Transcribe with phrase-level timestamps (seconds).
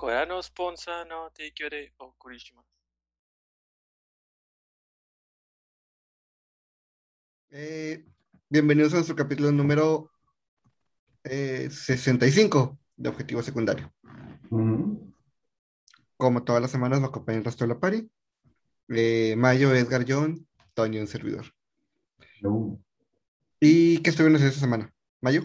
[0.00, 2.64] Corano Sponsa no eh, o Kurishima.
[7.50, 8.06] Eh,
[8.48, 10.10] bienvenidos a nuestro capítulo número
[11.22, 13.92] eh, 65 de Objetivo Secundario.
[16.16, 18.10] Como todas las semanas, nos acompaña el resto de la pari.
[18.88, 21.44] Eh, Mayo, Edgar, John, Toño, un servidor.
[23.60, 24.94] ¿Y qué estuvimos esta semana?
[25.20, 25.42] ¿Mayo?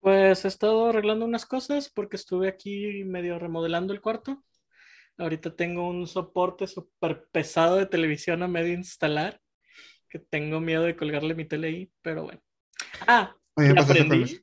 [0.00, 4.44] Pues he estado arreglando unas cosas porque estuve aquí medio remodelando el cuarto.
[5.16, 9.40] Ahorita tengo un soporte súper pesado de televisión a medio instalar,
[10.08, 12.40] que tengo miedo de colgarle mi tele ahí, pero bueno.
[13.06, 14.40] Ah, y con aprendí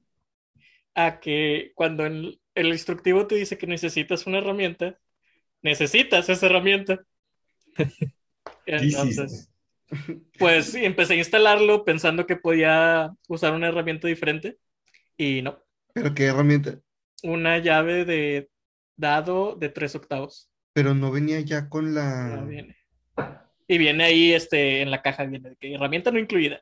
[0.93, 4.99] a que cuando el, el instructivo te dice que necesitas una herramienta,
[5.61, 7.05] necesitas esa herramienta.
[8.65, 9.49] Entonces,
[10.37, 14.57] pues empecé a instalarlo pensando que podía usar una herramienta diferente
[15.17, 15.59] y no.
[15.93, 16.79] ¿Pero qué herramienta?
[17.23, 18.49] una llave de
[18.95, 20.49] dado de tres octavos.
[20.73, 21.93] Pero no venía ya con
[22.29, 22.45] No la...
[22.45, 22.75] viene.
[23.67, 26.61] Y viene ahí este, en la caja, viene de que herramienta no incluida.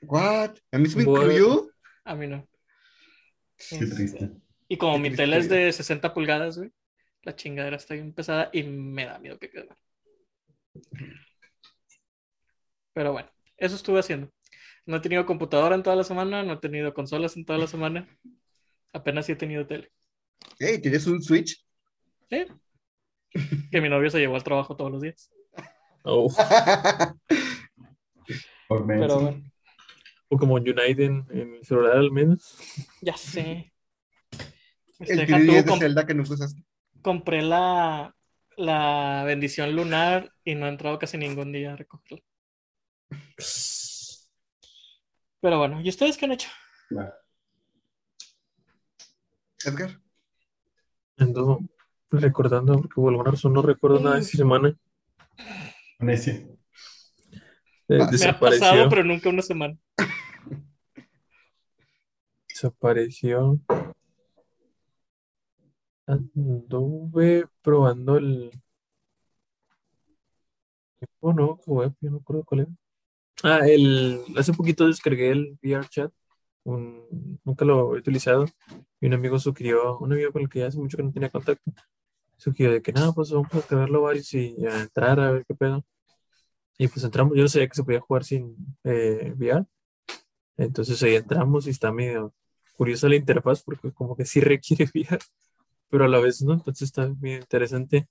[0.00, 0.56] ¿What?
[0.72, 1.22] ¿A mí se me What?
[1.22, 1.70] incluyó?
[2.04, 2.46] A mí no.
[3.68, 4.30] Qué triste.
[4.68, 6.72] Y como Qué mi tele es de 60 pulgadas, güey,
[7.22, 9.78] la chingadera está bien pesada y me da miedo que quede mal.
[12.92, 14.30] Pero bueno, eso estuve haciendo.
[14.86, 17.66] No he tenido computadora en toda la semana, no he tenido consolas en toda la
[17.66, 18.08] semana.
[18.92, 19.90] Apenas sí he tenido tele.
[20.58, 21.64] Hey, ¿tienes un Switch?
[22.30, 22.46] Sí.
[23.70, 25.30] Que mi novio se llevó al trabajo todos los días.
[26.04, 26.32] Oh,
[28.68, 29.06] Por menos.
[29.06, 29.42] Pero bueno,
[30.28, 32.56] Pokémon Unite en, en el celular al menos.
[33.00, 33.72] ya sé.
[34.98, 36.62] Este, El deja 3DS tú, de Zelda que no usaste.
[37.02, 38.14] compré la,
[38.56, 42.22] la bendición lunar y no he entrado casi ningún día a recogerla.
[45.46, 46.48] Pero bueno, ¿y ustedes qué han hecho?
[49.64, 50.00] Edgar.
[51.18, 51.60] Ando
[52.10, 54.76] recordando, porque por alguna razón no recuerdo nada de esa semana.
[56.00, 56.32] Necio.
[56.32, 56.48] Eh,
[57.86, 58.60] Me ha Me ha desapareció.
[58.60, 59.78] pasado, pero nunca una semana.
[62.48, 63.60] Desapareció.
[66.08, 68.50] Anduve probando el.
[71.20, 72.70] Oh, no, qué web, yo no recuerdo cuál era.
[73.48, 74.20] Ah, el.
[74.36, 76.12] Hace poquito descargué el VRChat.
[76.64, 77.40] Un...
[77.44, 78.46] Nunca lo he utilizado.
[79.00, 81.70] Y un amigo sugirió, un amigo con el que hace mucho que no tenía contacto,
[82.36, 85.54] sugirió de que nada, pues vamos a descargarlo varios y a entrar a ver qué
[85.54, 85.84] pedo.
[86.78, 89.64] Y pues entramos, yo no sabía que se podía jugar sin eh, VR.
[90.56, 92.34] Entonces ahí entramos y está medio
[92.76, 95.18] curiosa la interfaz porque como que sí requiere VR,
[95.90, 98.08] pero a la vez no, entonces está bien interesante.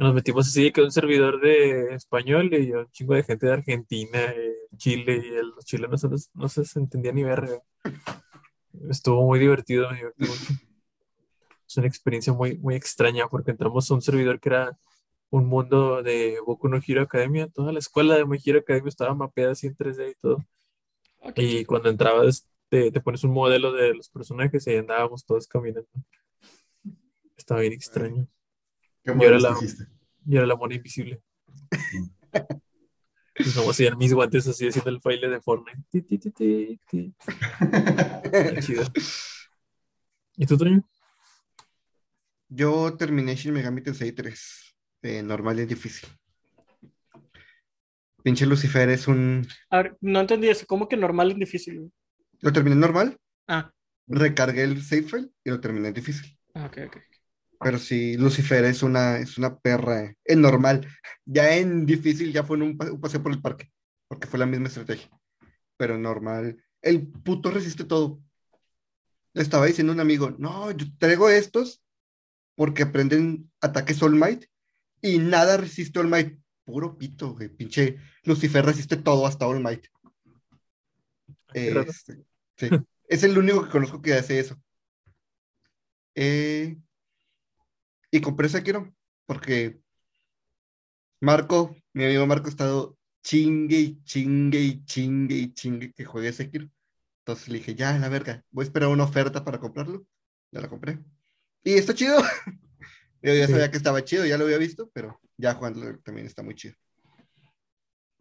[0.00, 4.18] Nos metimos así que un servidor de español y un chingo de gente de Argentina,
[4.34, 7.60] eh, Chile y el- los chilenos no, no se entendía ni verga.
[8.88, 10.54] Estuvo muy divertido, me divertí mucho.
[11.68, 14.78] Es una experiencia muy, muy extraña porque entramos a un servidor que era
[15.30, 17.46] un mundo de Boku no Hero Academia.
[17.48, 20.38] Toda la escuela de My Hero Academia estaba mapeada así en 3D y todo.
[21.20, 21.38] Ok.
[21.38, 25.88] Y cuando entrabas, te, te pones un modelo de los personajes y andábamos todos caminando.
[27.36, 28.26] Estaba bien extraño.
[29.04, 29.56] ¿Qué Yo era la-?
[30.24, 31.22] Yo era la mona invisible.
[33.38, 35.78] Y como hacían mis guantes así haciendo el baile de Fortnite.
[35.90, 37.14] Ti, ti, ti, ti, ti.
[37.20, 38.84] Está chido.
[40.36, 40.82] ¿Y tú, Toño?
[42.48, 44.74] Yo terminé Shin Megami Tensei 3.
[45.02, 46.08] eh, normal y difícil.
[48.22, 49.46] Pinche Lucifer es un...
[49.70, 50.66] A ver, no entendí eso.
[50.66, 51.90] ¿Cómo que normal es difícil?
[52.40, 53.16] Lo terminé normal,
[53.48, 53.70] Ah,
[54.06, 56.38] recargué el save file y lo terminé difícil.
[56.54, 56.96] ah, ok, ok.
[57.62, 60.88] Pero sí, Lucifer es una, es una perra en normal.
[61.26, 63.70] Ya en difícil ya fue en un, un paseo por el parque,
[64.08, 65.10] porque fue la misma estrategia.
[65.76, 68.22] Pero normal, el puto resiste todo.
[69.34, 71.82] Le estaba diciendo a un amigo, no, yo traigo estos
[72.56, 74.46] porque aprenden ataques All Might
[75.02, 76.38] y nada resiste All Might.
[76.64, 77.48] Puro pito, güey.
[77.48, 79.86] Pinche Lucifer resiste todo hasta All Might.
[81.48, 81.90] Raro.
[81.90, 82.24] Este,
[82.56, 82.68] sí.
[83.08, 84.56] Es el único que conozco que hace eso.
[86.14, 86.76] Eh,
[88.10, 88.94] y compré Sekiro
[89.26, 89.80] porque
[91.20, 96.32] Marco, mi amigo Marco, ha estado chingue y chingue y chingue y chingue que juegue
[96.32, 96.68] Sekiro.
[97.20, 100.06] Entonces le dije, ya, la verga, voy a esperar una oferta para comprarlo.
[100.50, 100.98] Ya la compré.
[101.62, 102.16] Y está chido.
[103.22, 103.52] Yo ya Sí.
[103.52, 106.74] sabía que estaba chido, ya lo había visto, pero ya jugándolo también está muy chido.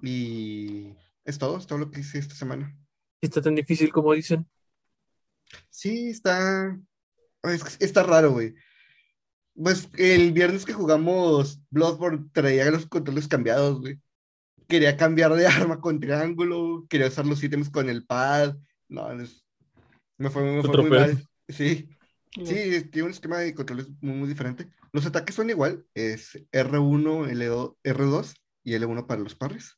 [0.01, 0.94] Y
[1.24, 2.75] es todo, es todo lo que hice esta semana.
[3.21, 4.45] ¿Está tan difícil como dicen?
[5.69, 6.77] Sí, está.
[7.44, 8.53] es- está raro, güey.
[9.56, 14.00] Pues el viernes que jugamos Bloodborne traía los controles cambiados, güey.
[14.68, 18.56] Quería cambiar de arma con triángulo, quería usar los ítems con el pad.
[18.88, 19.44] No, es-
[20.18, 21.01] me fue, me fue Otro muy pedo.
[21.01, 21.28] mal.
[21.48, 21.90] Sí.
[22.31, 24.69] Sí, tiene un esquema de controles muy, muy diferente.
[24.94, 29.75] Los ataques son igual, es R1, L2, R2 y L1 para los parries.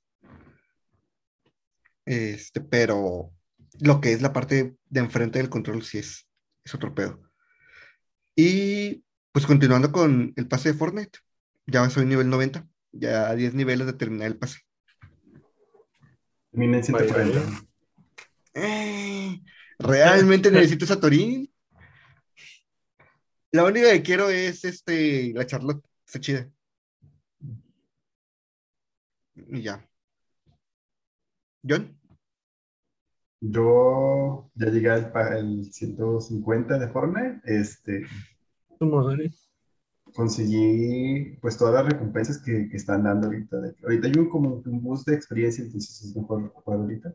[2.05, 3.31] Este, pero
[3.79, 6.27] lo que es la parte de enfrente del control sí es,
[6.65, 7.21] es otro pedo.
[8.35, 11.19] Y pues continuando con el pase de Fortnite,
[11.65, 14.59] ya soy nivel 90, ya a 10 niveles de terminar el pase.
[16.51, 17.39] Termina en 140.
[18.53, 19.41] Eh,
[19.79, 21.51] ¿Realmente necesito esa Torín?
[23.51, 26.49] La única que quiero es este, la Charlotte, está chida.
[29.35, 29.85] Y ya.
[31.67, 31.97] John,
[33.39, 37.41] Yo ya llegué al al 150 de Fortnite.
[37.45, 38.05] Este,
[38.85, 39.31] madre.
[40.13, 43.57] conseguí pues todas las recompensas que, que están dando ahorita.
[43.83, 47.13] Ahorita hay un como un boost de experiencia, entonces es mejor jugar ahorita.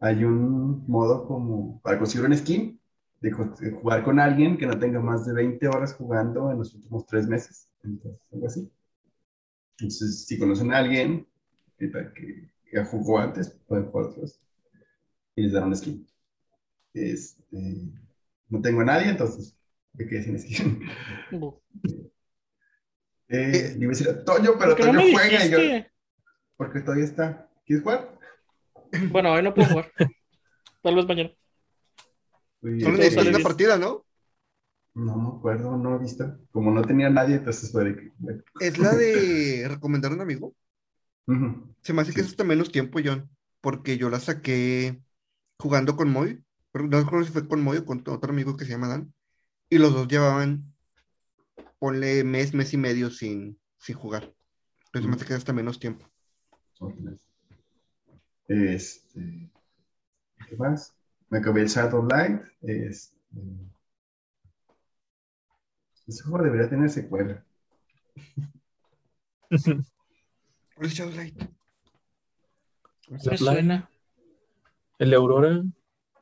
[0.00, 2.80] Hay un modo como para conseguir un skin,
[3.20, 3.30] de,
[3.60, 7.06] de jugar con alguien que no tenga más de 20 horas jugando en los últimos
[7.06, 7.70] tres meses.
[7.82, 8.70] Entonces, algo así.
[9.78, 11.26] Entonces, si conocen a alguien
[11.78, 14.40] que, que ya jugó antes, pueden jugar otros
[15.36, 16.06] y les dan un skin.
[16.94, 17.92] Este,
[18.48, 19.56] no tengo a nadie, entonces
[19.94, 20.80] me quedé sin skin.
[23.28, 25.58] Eh, iba a decir a Toño, pero ¿Por qué no Toño me juega y yo,
[25.58, 25.92] dijiste?
[26.56, 27.50] porque todavía está.
[27.64, 28.18] ¿Quieres jugar?
[29.10, 29.90] Bueno, hoy no puedo jugar.
[30.82, 31.30] Tal vez mañana.
[32.60, 34.04] Solo necesitas una partida, ¿no?
[34.94, 36.38] No me acuerdo, no he visto.
[36.52, 38.12] Como no tenía nadie, entonces fue de que.
[38.60, 40.54] Es la de recomendar a un amigo.
[41.82, 43.28] Se me hace que es hasta menos tiempo, John,
[43.60, 45.00] porque yo la saqué
[45.58, 46.44] jugando con Moy.
[46.70, 49.12] pero No recuerdo si fue con Moy o con otro amigo que se llama Dan.
[49.68, 50.72] Y los dos llevaban,
[51.78, 54.32] ponle mes, mes y medio sin, sin jugar.
[54.86, 56.08] Entonces se me hace que hasta menos tiempo.
[58.48, 59.50] Este.
[60.48, 60.94] ¿Qué más?
[61.30, 62.42] Me acabé el Shadow Light.
[62.62, 63.14] Este,
[66.06, 67.44] ese juego debería tener secuela.
[70.74, 71.42] ¿Cuál es Shadow Light?
[73.20, 73.36] Fly.
[73.38, 73.90] suena.
[74.98, 75.62] El de Aurora,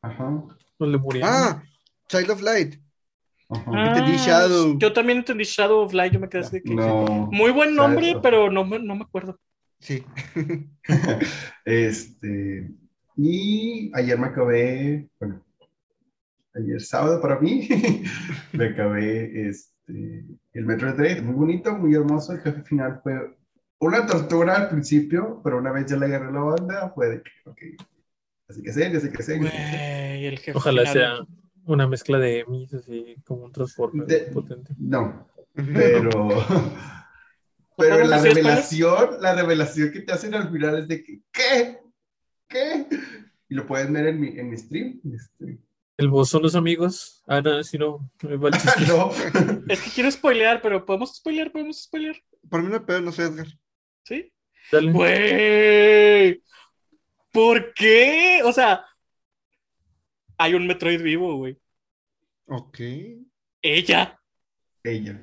[0.00, 0.43] Ajá.
[0.79, 1.25] de Muriel.
[1.27, 1.62] Ah,
[2.09, 2.81] Child of Light.
[3.52, 3.88] Ajá.
[3.88, 4.78] Entendí Shadow.
[4.78, 6.12] Yo también entendí Shadow of Light.
[6.12, 6.75] Yo me quedé así de que.
[6.75, 7.28] No.
[7.32, 8.22] Muy buen nombre, Shadow.
[8.22, 9.38] pero no me, no me acuerdo.
[9.81, 10.04] Sí.
[11.64, 12.70] Este,
[13.16, 15.44] y ayer me acabé, bueno,
[16.54, 17.69] ayer sábado para mí,
[18.52, 22.32] me acabé este, el Metroid Dread, muy bonito, muy hermoso.
[22.32, 23.37] El jefe final fue
[23.78, 27.31] una tortura al principio, pero una vez ya le agarré la onda, fue de que,
[27.44, 27.58] ok,
[28.49, 29.38] así que sé, así que sé.
[29.38, 30.94] Güey, el jefe Ojalá final.
[30.94, 34.75] sea una mezcla de Emis, así como un Transformer De- potente.
[34.79, 36.70] No, pero, pero
[37.76, 41.79] ¿Podemos la revelación, la revelación que te hacen al final es de que, ¿qué?
[42.49, 42.87] ¿Qué?
[43.49, 45.00] Y lo pueden ver en mi, en mi stream.
[45.14, 45.59] Este,
[45.97, 47.23] El boss son los amigos.
[47.26, 48.87] Ah, no, si no, me va el chiste.
[48.88, 49.11] no.
[49.69, 52.17] Es que quiero spoilear, pero podemos spoilear, podemos spoilear.
[52.50, 53.47] Por mí no hay pedo, no sé, Edgar.
[54.05, 54.32] ¿Sí?
[54.70, 54.93] Dale.
[54.93, 56.43] Güey.
[57.32, 58.41] ¿Por qué?
[58.44, 58.85] O sea,
[60.43, 61.56] hay un Metroid vivo, güey.
[62.47, 62.79] Ok.
[63.62, 64.19] Ella.
[64.85, 65.21] Ella.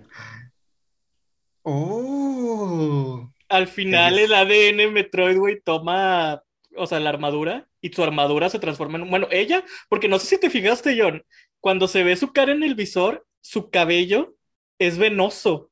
[1.64, 3.30] Oh.
[3.50, 4.42] Al final Ella.
[4.42, 6.42] el ADN Metroid, güey, toma,
[6.76, 9.10] o sea, la armadura y su armadura se transforma en...
[9.10, 11.24] Bueno, ella, porque no sé si te fijaste, John,
[11.60, 14.36] cuando se ve su cara en el visor, su cabello
[14.80, 15.72] es venoso.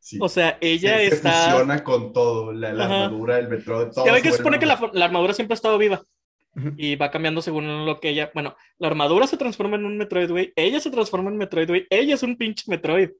[0.00, 0.18] Sí.
[0.20, 1.50] O sea, ella Se- se está...
[1.50, 4.06] fusiona con todo, la, armadura, el metro, todo.
[4.06, 6.02] Ya ven que se supone que la, la armadura siempre ha estado viva
[6.76, 8.30] Y va cambiando según lo que ella.
[8.34, 10.52] Bueno, la armadura se transforma en un Metroid, güey.
[10.56, 11.86] Ella se transforma en Metroid, güey.
[11.90, 13.10] Ella es un pinche Metroid.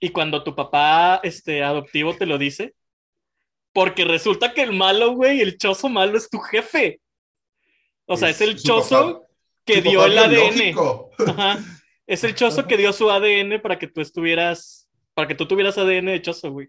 [0.00, 2.74] Y cuando tu papá este, adoptivo te lo dice,
[3.72, 7.00] porque resulta que el malo, güey, el chozo malo es tu jefe.
[8.06, 9.26] O sea, es, el chozo papá-
[9.64, 10.74] que dio el ADN.
[11.26, 11.58] Ajá.
[12.06, 15.78] Es el chozo que dio su ADN para que tú estuvieras, para que tú tuvieras
[15.78, 16.68] ADN de chozo, güey.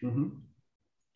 [0.00, 0.40] Ujú.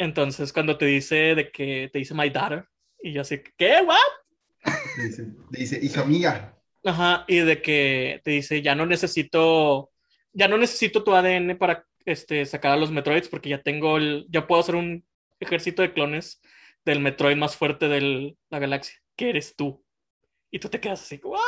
[0.00, 2.64] Entonces, cuando te dice de que te dice my daughter,
[3.02, 3.82] y yo así, ¿qué?
[3.86, 4.74] ¿What?
[4.96, 6.56] Dice, dice, hija mía.
[6.84, 9.90] Ajá, y de que te dice, ya no necesito,
[10.32, 14.26] ya no necesito tu ADN para este, sacar a los Metroids porque ya tengo el,
[14.30, 15.04] ya puedo hacer un
[15.38, 16.40] ejército de clones
[16.86, 19.84] del Metroid más fuerte de la galaxia, que eres tú.
[20.50, 21.38] Y tú te quedas así, ¿what?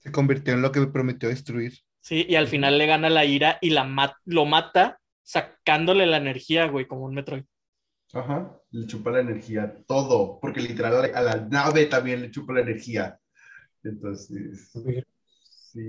[0.00, 1.72] Se convirtió en lo que me prometió destruir.
[2.00, 6.16] Sí, y al final le gana la ira y la ma- lo mata sacándole la
[6.16, 7.44] energía, güey, como un Metroid.
[8.14, 8.58] Ajá.
[8.70, 10.38] Le chupa la energía, todo.
[10.40, 13.18] Porque literal a la, a la nave también le chupa la energía.
[13.84, 14.72] Entonces,
[15.72, 15.80] sí.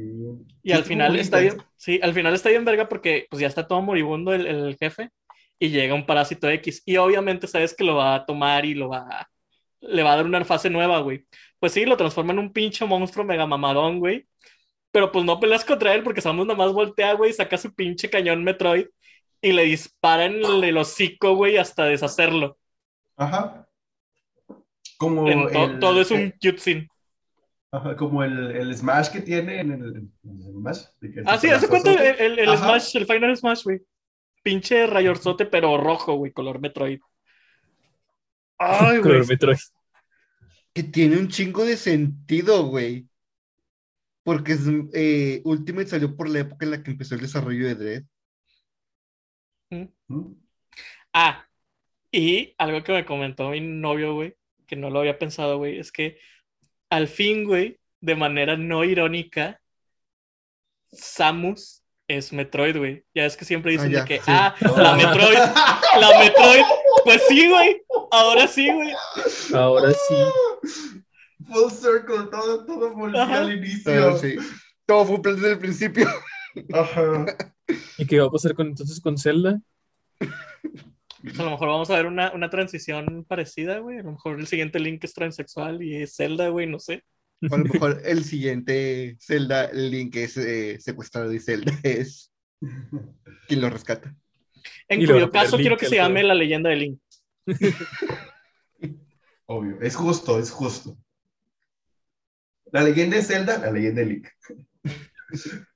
[0.61, 3.65] Y al final está bien, sí, al final está bien verga porque pues ya está
[3.67, 5.09] todo moribundo el, el jefe
[5.57, 8.89] y llega un parásito X y obviamente sabes que lo va a tomar y lo
[8.89, 9.27] va a-
[9.81, 11.25] le va a dar una fase nueva, güey.
[11.59, 14.27] pues sí, lo transforma en un pinche monstruo mega mamadón, güey.
[14.91, 18.09] Pero pues no peleas contra él porque Samus nada más voltea, güey, saca su pinche
[18.09, 18.87] cañón Metroid
[19.41, 22.57] y le dispara en el, el hocico, güey, hasta deshacerlo.
[23.15, 23.67] Ajá.
[24.97, 26.87] Como En to- el- todo es un eh, cutscene.
[27.71, 30.81] ajá, como el, el Smash que tiene en el, en el Smash.
[30.99, 32.57] de que Ah, sí, hace cuenta el, el- el.
[32.57, 33.79] Smash, el Final Smash, güey.
[34.43, 36.99] Pinche rayorzote, pero rojo, güey, color Metroid.
[38.57, 39.01] Ay, güey.
[39.01, 39.57] Color Metroid.
[40.73, 43.07] Que tiene un chingo de sentido, güey.
[44.23, 44.61] Porque es,
[44.93, 48.03] eh, Ultimate salió por la época en la que empezó el desarrollo de Dread.
[49.69, 49.85] ¿Mm?
[51.13, 51.45] Ah,
[52.11, 54.35] y algo que me comentó mi novio, güey,
[54.67, 56.19] que no lo había pensado, güey, es que
[56.89, 59.61] al fin, güey, de manera no irónica,
[60.91, 63.05] Samus es Metroid, güey.
[63.13, 64.23] Ya es que siempre dicen Ah, de que, sí.
[64.27, 66.63] ah, la Metroid, la Metroid.
[67.03, 67.81] Pues sí, güey.
[68.11, 68.91] Ahora sí, güey.
[69.53, 70.15] Ahora sí.
[71.45, 73.39] Full circle, todo, todo volvió Ajá.
[73.41, 74.17] al inicio.
[74.17, 74.35] Sí,
[74.87, 76.07] todo fue un plan desde el principio.
[76.73, 77.25] Ajá.
[77.99, 79.61] ¿Y qué va a pasar con entonces con Zelda?
[80.21, 83.99] A lo mejor vamos a ver una, una transición parecida, güey.
[83.99, 87.03] A lo mejor el siguiente Link es transexual y es Zelda, güey, no sé.
[87.49, 92.31] O a lo mejor el siguiente Zelda, el Link es eh, secuestrado y Zelda es
[93.47, 94.15] quien lo rescata.
[94.87, 96.23] En Y cuyo caso quiero que se llame.
[96.23, 96.99] La leyenda de Link.
[99.45, 100.97] Obvio, es justo, es justo.
[102.71, 104.27] La leyenda de Zelda, la leyenda de Link.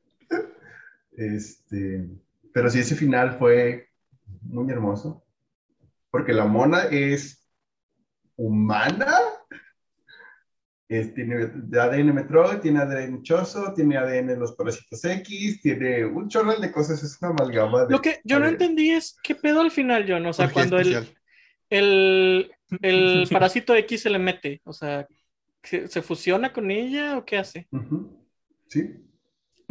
[1.18, 2.08] Este,
[2.54, 3.90] pero sí, ese final fue
[4.42, 5.26] muy hermoso.
[6.12, 7.46] Porque la mona es
[8.36, 9.08] humana.
[10.88, 11.36] Es- tiene
[11.80, 17.02] ADN Metroid, tiene ADN Choso, tiene ADN los parásitos X, tiene un chorro de cosas.
[17.04, 17.92] Es una amalgama de.
[17.94, 20.26] Lo que yo no entendí es qué pedo al final, John.
[20.26, 20.88] O sea, cuando el,
[21.70, 22.52] el,
[22.82, 25.08] el parásito X se le mete, o sea,
[25.64, 27.68] ¿se, se fusiona con ella o qué hace?
[28.68, 28.96] Sí.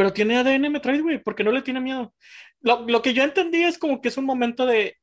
[0.02, 2.12] Pero tiene ADN Metroid, güey, porque no le tiene miedo.
[2.60, 4.96] Lo, lo que yo entendí es como que es un momento de.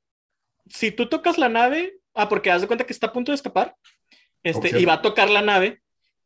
[0.66, 3.38] Si tú tocas la nave, ah, porque haz de cuenta que está a punto de
[3.38, 3.78] escapar,
[4.44, 4.82] este, Ok.
[4.82, 5.82] y va a tocar la nave,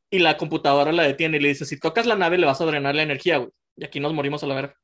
[0.09, 2.65] y la computadora la detiene y le dice: Si tocas la nave, le vas a
[2.65, 3.51] drenar la energía, güey.
[3.77, 4.75] Y aquí nos morimos a la verga.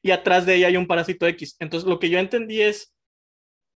[0.00, 1.56] Y atrás de ella hay un parásito X.
[1.58, 2.94] Entonces, lo que yo entendí es: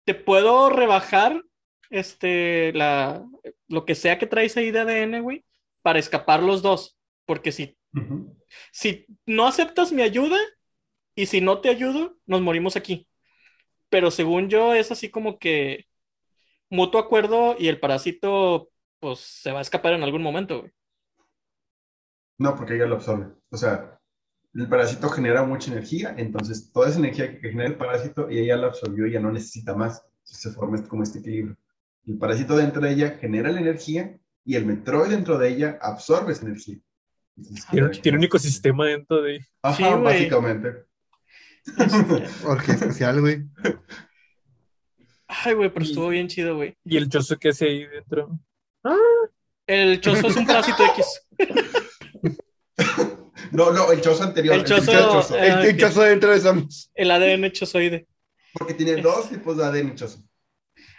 [0.05, 1.43] Te puedo rebajar
[1.89, 3.25] este, la,
[3.69, 5.47] lo que sea que traes ahí de ADN, güey,
[5.81, 6.99] para escapar los dos.
[7.25, 8.37] Porque si Ujú.
[8.73, 10.39] Si no aceptas mi ayuda
[11.15, 13.09] y si no te ayudo, nos morimos aquí.
[13.89, 15.87] Pero según yo es así como que
[16.71, 20.65] mutuo acuerdo y el parásito pues se va a escapar en algún momento.
[22.39, 23.35] No, porque ella lo absorbe.
[23.51, 24.01] O sea,
[24.55, 28.57] el parásito genera mucha energía, entonces toda esa energía que genera el parásito y ella
[28.57, 30.05] la absorbió y ya no necesita más.
[30.23, 31.57] Se forma como este equilibrio.
[32.07, 36.33] El parásito dentro de ella genera la energía y el Metroid dentro de ella absorbe
[36.33, 36.79] esa energía.
[37.71, 39.45] Tiene, un- queda- tiene un ecosistema dentro de.
[39.63, 40.85] Ajá, Sí, básicamente.
[42.45, 43.43] Orgía especial, güey.
[45.29, 46.77] Ay, güey, pero estuvo bien chido, güey.
[46.85, 48.31] Y el chozo que hace ahí dentro.
[49.67, 51.27] El chozo es un parásito X.
[53.53, 54.55] No, no, el chozo anterior.
[54.55, 55.37] El chozo, pinche chozo.
[55.37, 56.91] El pinchazo dentro de Samus.
[56.95, 58.07] El ADN chozoide.
[58.53, 60.23] Porque tiene dos tipos de ADN chozo.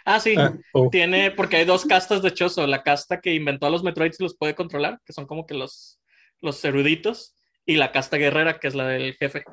[0.04, 0.34] Ah, sí.
[0.36, 0.90] Ah, oh.
[0.90, 2.66] Tiene, porque hay dos castas de chozo.
[2.66, 5.54] La casta que inventó a los Metroids y los puede controlar, que son como que
[5.54, 5.98] los,
[6.42, 7.34] los eruditos.
[7.64, 9.44] Y la casta guerrera, que es la del jefe.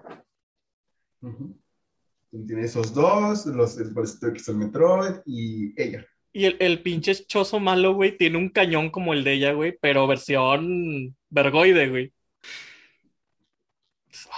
[2.31, 6.05] Tiene esos dos, los, el que el Metroid y ella.
[6.31, 9.77] Y el, el pinche chozo malo, güey, tiene un cañón como el de ella, güey,
[9.79, 12.13] pero versión vergoide, güey.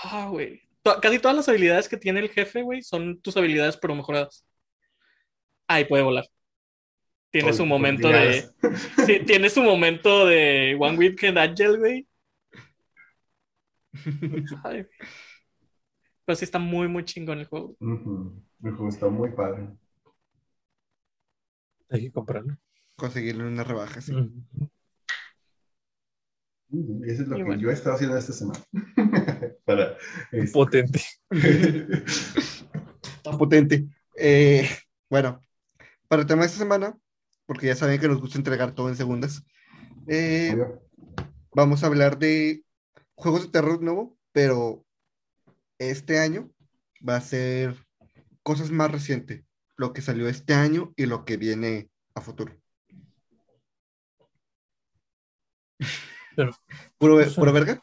[0.03, 0.61] Ah, güey.
[1.01, 4.45] Casi todas las habilidades que tiene el jefe, güey, son tus habilidades, pero mejoradas.
[5.67, 6.25] Ah, y puede volar.
[7.29, 8.45] Tiene su momento de.
[9.05, 12.07] sí, tiene su momento de One Weekend Angel, güey.
[16.25, 17.75] Pero sí está muy, muy chingón el juego.
[17.79, 18.43] Ujú.
[18.63, 19.69] El juego está muy padre.
[21.89, 22.57] Hay que comprarlo.
[22.95, 24.13] Conseguirle una rebaja, sí.
[27.03, 27.61] Eso es lo Y que bueno.
[27.61, 28.59] yo he estado haciendo esta semana.
[29.65, 29.97] Para.
[30.31, 31.01] este, Potente.
[33.23, 33.87] Tan potente.
[34.17, 34.67] Eh,
[35.09, 35.41] bueno,
[36.07, 36.97] para el tema de esta semana,
[37.45, 39.43] porque ya saben que nos gusta entregar todo en segundas,
[40.07, 40.57] eh,
[41.53, 42.63] vamos a hablar de
[43.21, 44.83] juegos de terror nuevo, pero
[45.77, 46.51] este año
[47.07, 47.75] va a ser
[48.43, 49.43] cosas más recientes,
[49.77, 52.55] lo que salió este año y lo que viene a futuro.
[56.35, 56.51] Pero-
[56.97, 57.81] Puro, ve- puro verga.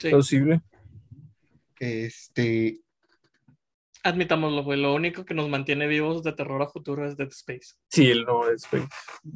[0.00, 0.62] Sí, Plausible.
[1.78, 2.80] Este,
[4.02, 4.80] admitámoslo, güey.
[4.80, 7.74] Lo único que nos mantiene vivos de terror a futuro es Dead Space.
[7.88, 8.62] Sí, el no es.
[8.70, 8.84] güey.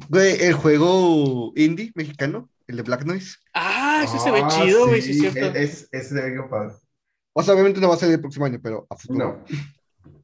[0.09, 3.37] güey, el juego indie mexicano el de Black Noise.
[3.53, 5.57] Ah, ese se ve Ah, chido, güey, sí, es sí, cierto.
[5.57, 6.73] es- Ese se ve bien padre.
[7.33, 9.43] O sea, obviamente no va a salir el próximo año, pero a futuro.
[9.49, 9.57] No.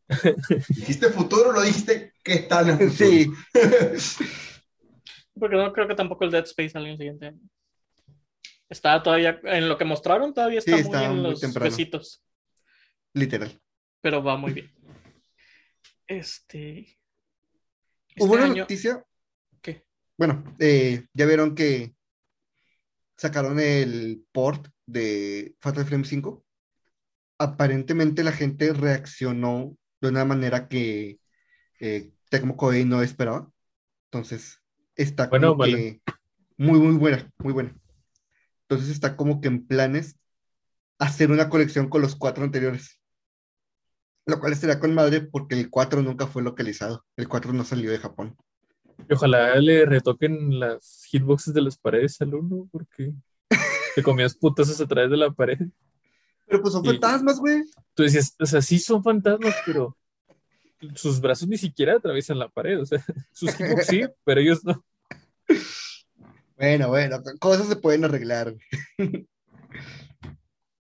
[0.70, 2.90] dijiste futuro, lo dijiste que a futuro.
[2.92, 3.32] Sí,
[5.40, 7.40] Porque no creo que tampoco el Dead Space salga el siguiente año.
[8.70, 11.70] Está todavía, en lo que mostraron, todavía está, Sí, muy está en muy los temprano.
[11.70, 12.24] besitos.
[13.14, 13.60] literal.
[14.02, 14.72] Pero va muy bien.
[16.08, 16.80] Este.
[18.10, 18.56] Este Hubo una año.
[18.64, 19.04] noticia.
[19.62, 19.86] ¿Qué?
[20.18, 21.94] Bueno, eh, ya vieron que
[23.18, 26.44] sacaron el port de Fatal Frame 5.
[27.40, 31.20] Aparentemente la gente reaccionó de una manera que
[31.80, 33.50] eh, Tecmo Koei no esperaba.
[34.12, 34.62] Entonces,
[34.96, 36.02] está Bueno, como vale.
[36.06, 36.14] que
[36.58, 37.76] muy, muy buena, muy buena.
[38.64, 40.18] Entonces está como que en planes
[41.00, 43.00] hacer una colección con los cuatro anteriores.
[44.26, 47.06] Lo cual estaría con madre porque el 4 nunca fue localizado.
[47.18, 48.38] El 4 no salió de Japón.
[49.10, 53.12] Y ojalá le retoquen las hitboxes de las paredes al uno, porque
[53.96, 55.60] te comías putazos a través de la pared.
[56.48, 57.64] Pero pues son Y- fantasmas, güey.
[57.94, 59.98] Tú decías, o sea, sí son fantasmas, pero
[60.96, 62.80] sus brazos ni siquiera atraviesan la pared.
[62.82, 64.84] O sea, sus hitbox sí, pero ellos no.
[66.56, 68.56] Bueno, bueno, co- cosas se pueden arreglar.
[68.98, 69.28] güey.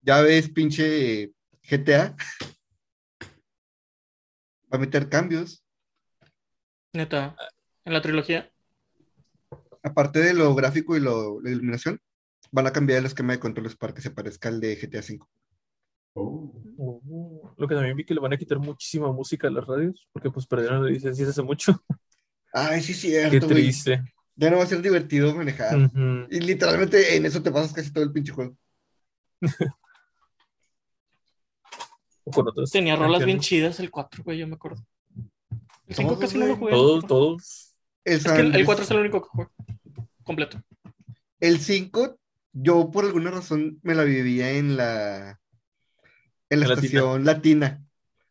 [0.03, 1.31] Ya ves, pinche
[1.71, 2.17] GTA.
[4.73, 5.63] Va a meter cambios.
[6.95, 7.37] Neta.
[7.85, 8.51] En la trilogía.
[9.83, 12.01] Aparte de lo gráfico y lo, la iluminación,
[12.51, 15.19] van a cambiar el esquema de controles para que se parezca al de GTA V.
[16.15, 16.53] Oh.
[16.77, 20.09] Oh, lo que también vi que le van a quitar muchísima música a las radios,
[20.13, 21.83] porque pues perdieron la licencia hace mucho.
[22.53, 23.63] Ay, sí, Qué cierto, güey.
[23.63, 24.03] triste.
[24.35, 25.91] Ya no va a ser divertido manejar.
[26.31, 28.57] Y literalmente en eso te pasas casi todo el pinche juego.
[32.23, 34.85] O con otras Tenía rolas bien chidas el 4, güey, yo me acuerdo.
[35.87, 36.73] El 5 Todos, casi no lo jugué.
[36.73, 37.70] Todos, todos.
[38.05, 39.51] El, Es que el, San- el 4 es el único que juego.
[40.25, 40.63] Completo.
[41.41, 42.19] El 5,
[42.53, 45.41] yo por alguna razón me la vivía en la,
[46.49, 46.87] en la latina.
[46.87, 47.85] estación latina.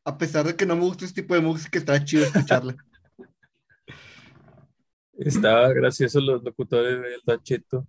[0.06, 2.76] A pesar de que no me gusta este tipo de música, estaba chido escucharla.
[5.20, 7.88] Estaba gracioso los locutores del Don.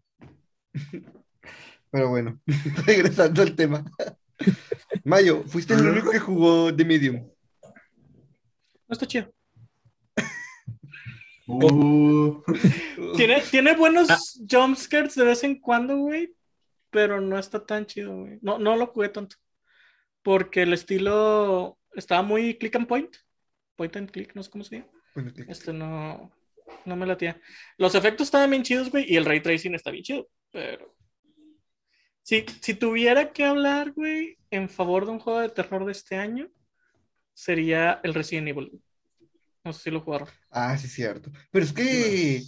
[1.90, 2.40] Pero bueno,
[2.86, 3.84] regresando al tema.
[5.04, 7.28] Mayo, fuiste el único que jugó The Medium.
[8.88, 9.32] No está chido.
[11.50, 12.42] Uh,
[13.16, 14.18] Tiene, tiene buenos Ah.
[14.50, 16.34] jumpscares de vez en cuando, güey.
[16.90, 18.38] Pero no está tan chido, güey.
[18.42, 19.36] No, no lo jugué tanto.
[20.22, 23.16] Porque el estilo estaba muy click and point.
[23.76, 24.88] Point and click, no sé cómo se llama.
[25.14, 26.32] Bueno, Este no,
[26.84, 27.40] no me latía.
[27.78, 30.94] Los efectos estaban bien chidos, güey, y el ray tracing está bien chido, pero.
[32.22, 36.16] Si, si tuviera que hablar, güey, en favor de un juego de terror de este
[36.16, 36.48] año,
[37.34, 38.80] sería el Resident Evil.
[39.64, 40.28] No sé si lo jugaron.
[40.50, 41.30] Ah, sí, cierto.
[41.50, 42.42] Pero es que,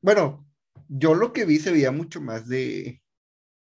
[0.00, 0.46] bueno,
[0.88, 3.02] yo lo que vi se veía mucho más de,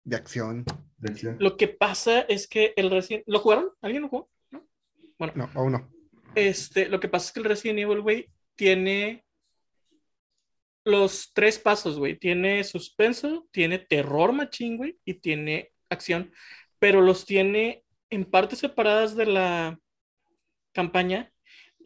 [0.05, 0.65] de acción.
[0.99, 1.37] de acción.
[1.39, 3.25] Lo que pasa es que el Resident.
[3.27, 3.71] ¿Lo jugaron?
[3.81, 4.31] ¿Alguien lo jugó?
[4.51, 4.67] ¿No?
[5.19, 5.91] Bueno, No, aún no.
[6.35, 9.25] Este, lo que pasa es que el Resident Evil, güey, tiene
[10.85, 12.19] los tres pasos, güey.
[12.19, 16.33] Tiene suspenso, tiene terror machín, güey, y tiene acción,
[16.79, 19.79] pero los tiene en partes separadas de la
[20.73, 21.33] campaña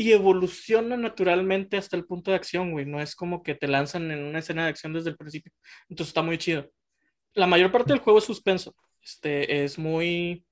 [0.01, 2.87] y evoluciona naturalmente hasta el punto de acción, güey.
[2.87, 5.53] No es como que te lanzan en una escena de acción desde el principio.
[5.91, 6.71] Entonces está muy chido.
[7.35, 8.75] La mayor parte del juego es suspenso.
[9.03, 10.43] Este, es muy...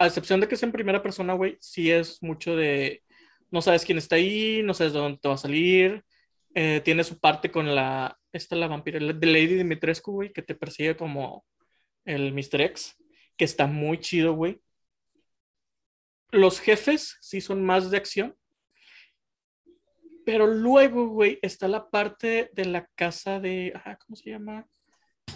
[0.00, 3.04] A excepción de que es en primera persona, güey, sí es mucho de...
[3.52, 6.04] No sabes quién está ahí, no sabes de dónde te va a salir.
[6.52, 8.18] Eh, tiene su parte con la...
[8.32, 11.44] Esta la vampira, de Lady Dimitrescu, güey, que te persigue como
[12.04, 12.60] el Mr.
[12.62, 12.96] X,
[13.36, 14.60] que está muy chido, güey.
[16.30, 18.36] Los jefes sí son más de acción.
[20.24, 23.72] Pero luego, güey, está la parte de la casa de...
[23.84, 24.66] ah, ¿Cómo se llama?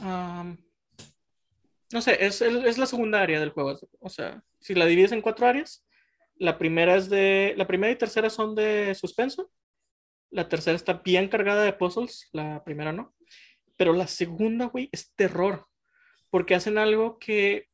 [0.02, 0.58] Am,
[1.92, 3.78] no sé, es, es la segunda área del juego.
[4.00, 5.84] O sea, si la divides en cuatro áreas,
[6.36, 7.54] la primera es de.
[7.56, 9.50] La primera y tercera son de suspenso.
[10.30, 12.28] La tercera está bien cargada de puzzles.
[12.32, 13.14] La primera no.
[13.76, 15.66] Pero la segunda, güey, es terror.
[16.30, 17.68] Porque hacen algo que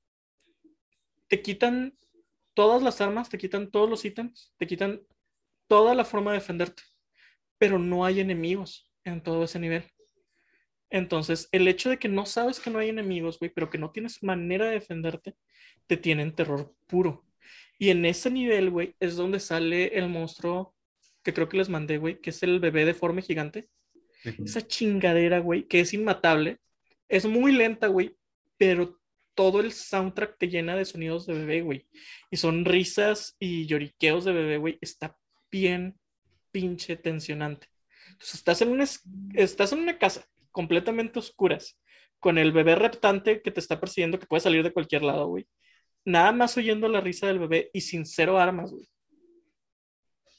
[1.29, 1.97] te quitan
[2.57, 5.03] todas las armas, te quitan todos los ítems, te quitan
[5.69, 6.83] toda la forma de defenderte.
[7.59, 9.85] Pero no hay enemigos en todo ese nivel.
[10.89, 13.91] Entonces, el hecho de que no sabes que no hay enemigos, güey, pero que no
[13.91, 15.37] tienes manera de defenderte,
[15.87, 17.27] te tienen terror puro.
[17.79, 20.75] Y en ese nivel, güey, es donde sale el monstruo
[21.23, 23.69] que creo que les mandé, güey, que es el bebé deforme gigante.
[24.25, 26.59] Esa chingadera, güey, que es inmatable.
[27.07, 28.17] Es muy lenta, güey,
[28.57, 28.99] pero
[29.37, 31.87] todo el soundtrack te llena de sonidos de bebé, güey.
[32.31, 34.79] Y son risas y lloriqueos de bebé, güey.
[34.81, 35.17] Está
[35.51, 36.01] bien
[36.51, 37.69] pinche tensionante.
[38.09, 38.35] Entonces,
[39.35, 41.79] estás en una, casa completamente oscuras,
[42.19, 45.47] con el bebé reptante que te está persiguiendo, que puede salir de cualquier lado, güey.
[46.05, 48.89] Nada más oyendo la risa del bebé y sin cero armas, güey.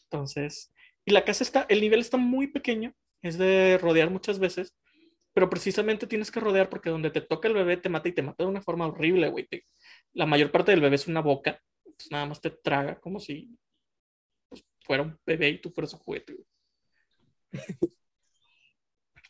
[0.06, 0.74] Entonces,
[1.06, 4.76] y la casa está, el nivel está muy pequeño, es de rodear muchas veces,
[5.38, 8.24] pero precisamente tienes que rodear porque donde te toca el bebé te mata y te
[8.24, 9.46] mata de una forma horrible, güey.
[9.46, 9.68] Te-
[10.14, 13.56] La mayor parte del bebé es una boca, pues nada más te traga como si
[14.50, 16.48] pues, fuera un bebé y tú fueras un juguete, güey.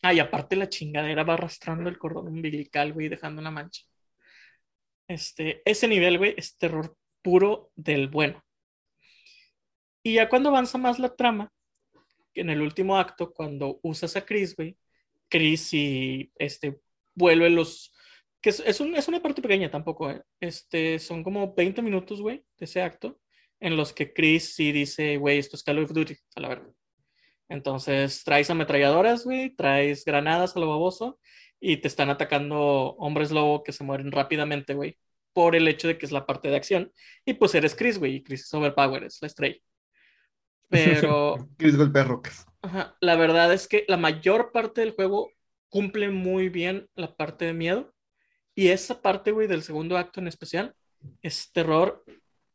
[0.01, 3.81] Ah, y aparte la chingadera va arrastrando el cordón umbilical, güey, dejando una mancha.
[5.09, 8.41] Este, ese nivel, güey, es terror puro del bueno.
[10.03, 11.51] Y ya cuando avanza más la trama,
[12.33, 14.77] en el último acto, cuando usas a Chris, güey,
[15.29, 16.79] Chris y este
[17.15, 17.93] vuelve los.
[18.41, 20.21] que es, es, un- es una parte pequeña tampoco, eh.
[20.39, 23.19] Este, son como 20 minutos, güey, de ese acto,
[23.59, 26.69] en los que Chris sí dice, güey, esto es Call of Duty, a la verdad.
[27.49, 31.19] Entonces traes ametralladoras, güey, traes granadas a lo baboso
[31.59, 32.57] y te están atacando
[32.99, 34.97] hombres lobo que se mueren rápidamente, güey,
[35.33, 36.91] por el hecho de que es la parte de acción.
[37.25, 39.57] Y pues eres Chris, güey, y Chris es Overpower, es la estrella.
[40.69, 42.45] Pero Chris golpea rocas.
[42.61, 45.31] Ajá, La verdad es que la mayor parte del juego
[45.69, 47.93] cumple muy bien la parte de miedo.
[48.55, 50.75] Y esa parte, güey, del segundo acto en especial,
[51.21, 52.03] es terror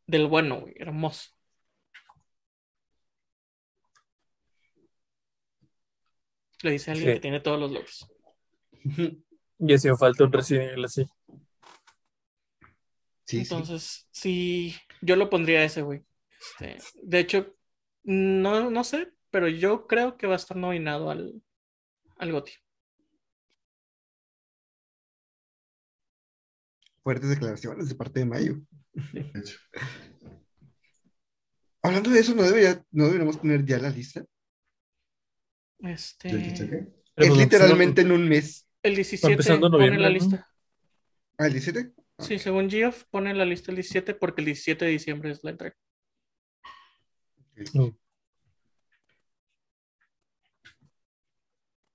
[0.07, 1.31] del bueno, güey, hermoso.
[6.63, 7.15] Le dice a alguien Sí.
[7.15, 8.07] que tiene todos los logros.
[9.65, 11.07] Y hacía falta un Resident Evil así.
[13.25, 13.39] Sí.
[13.39, 16.03] Entonces, sí, yo lo pondría ese, güey.
[16.59, 17.55] Este, de hecho,
[18.03, 21.43] no, no sé, pero yo creo que va a estar nominado al,
[22.19, 22.53] al GOTY.
[27.03, 28.61] Fuertes declaraciones de parte de Mayo.
[31.83, 34.25] Hablando de eso, ¿no, debería, no deberíamos poner ya la lista?
[35.81, 36.29] Este.
[36.29, 36.61] Es
[37.15, 38.69] Pero literalmente en un mes.
[38.83, 40.47] el 17 empezando pone la lista.
[41.39, 41.93] ¿Ah, el 17?
[42.19, 45.51] Sí, según Geoff, pone la lista el 17 porque el 17 de diciembre es la
[45.51, 45.77] entrega.
[47.75, 47.99] No.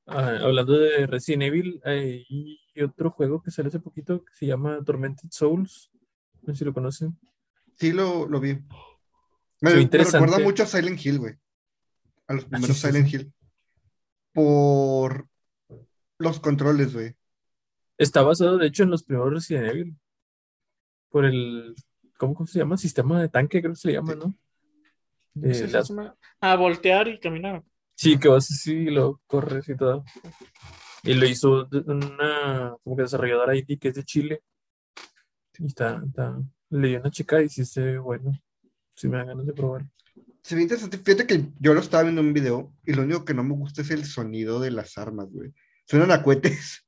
[0.07, 2.25] Ah, hablando de Resident Evil, hay
[2.83, 5.91] otro juego que sale hace poquito que se llama Tormented Souls.
[6.43, 7.17] No sé si lo conocen.
[7.75, 8.53] Sí, lo, lo vi.
[9.59, 11.35] Me, me recuerda mucho a Silent Hill, güey.
[12.27, 13.15] A los primeros sí, sí, Silent sí.
[13.17, 13.33] Hill.
[14.33, 15.27] Por
[16.19, 17.15] los controles, güey.
[17.97, 19.95] Está basado, de hecho, en los primeros Resident Evil.
[21.09, 21.75] Por el,
[22.17, 22.77] ¿cómo, cómo se llama?
[22.77, 24.33] Sistema de tanque, creo que se le llama, ¿no?
[25.53, 27.63] Sí, las- se llama- A voltear y caminar.
[27.97, 30.05] Sí, que vas así y lo corres y todo.
[31.03, 34.43] Y lo hizo una como que desarrolladora indie que es de Chile.
[35.57, 36.37] Y está, está,
[36.69, 38.31] le dio una chica y sí se bueno.
[38.95, 39.85] Sí me dan ganas de probar.
[40.43, 40.99] Se ve interesante.
[40.99, 43.55] Fíjate que yo lo estaba viendo en un video y lo único que no me
[43.55, 45.51] gusta es el sonido de las armas, güey.
[45.85, 46.83] Suenan a cohetes.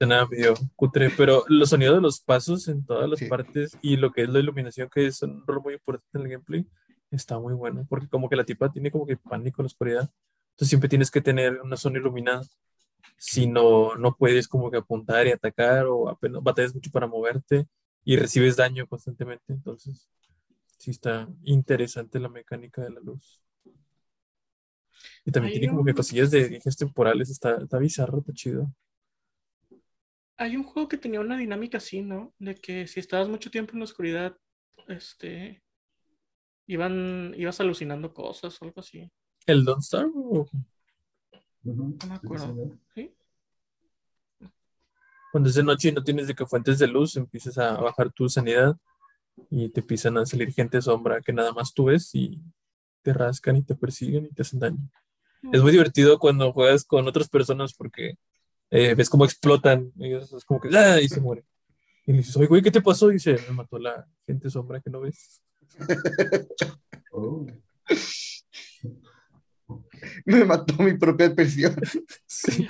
[0.00, 3.26] Nada medio cutre, pero los sonidos de los pasos en todas las Sí.
[3.26, 6.28] partes y lo que es la iluminación, que es un rol muy importante en el
[6.32, 6.66] gameplay,
[7.10, 7.86] está muy bueno.
[7.88, 10.10] Porque como que la tipa tiene como que pánico a la oscuridad.
[10.56, 12.40] Entonces siempre tienes que tener una zona iluminada.
[13.18, 17.66] Si no, no puedes como que apuntar y atacar o apenas batallas mucho para moverte
[18.04, 19.52] y recibes daño constantemente.
[19.52, 20.08] Entonces,
[20.78, 23.42] sí está interesante la mecánica de la luz.
[25.26, 27.28] Y también Hay tiene como que cosillas de viajes temporales.
[27.28, 28.72] Está, está bizarro, está chido.
[30.38, 32.32] Hay un juego que tenía una dinámica así, ¿no?
[32.38, 34.38] De que si estabas mucho tiempo en la oscuridad,
[34.88, 35.62] este,
[36.66, 39.12] iban, ibas alucinando cosas o algo así.
[39.46, 40.12] ¿El Don't Starve?
[40.14, 40.48] o-.
[41.62, 42.70] No me acuerdo.
[42.94, 43.12] Sí.
[45.32, 48.12] Cuando es de noche y no tienes de que fuentes de luz, empiezas a bajar
[48.12, 48.76] tu sanidad
[49.50, 52.40] y te empiezan a salir gente sombra que nada más tú ves y
[53.02, 54.78] te rascan y te persiguen y te hacen daño.
[55.52, 58.16] Es muy divertido cuando juegas con otras personas porque
[58.70, 61.00] eh, ves cómo explotan y es es como que ¡ah!
[61.00, 61.44] y se muere.
[62.06, 63.10] Y le dices, oye, güey, ¿qué te pasó?
[63.10, 65.42] Y dice, me mató la gente sombra que no ves.
[67.18, 67.46] Oh.
[70.24, 71.76] Me mató mi propia presión.
[72.26, 72.68] Sí.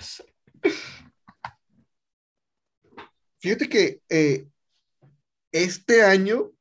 [3.39, 4.49] Fíjate que eh,
[5.53, 6.53] este año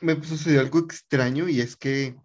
[0.00, 2.16] me sucedió algo extraño y es que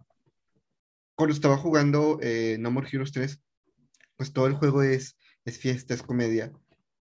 [1.16, 3.40] cuando estaba jugando eh, No More Heroes 3,
[4.16, 6.52] pues todo el juego es, es fiesta, es comedia,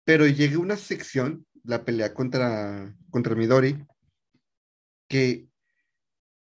[0.04, 3.84] pero llega una sección, la pelea contra, contra Midori,
[5.08, 5.48] que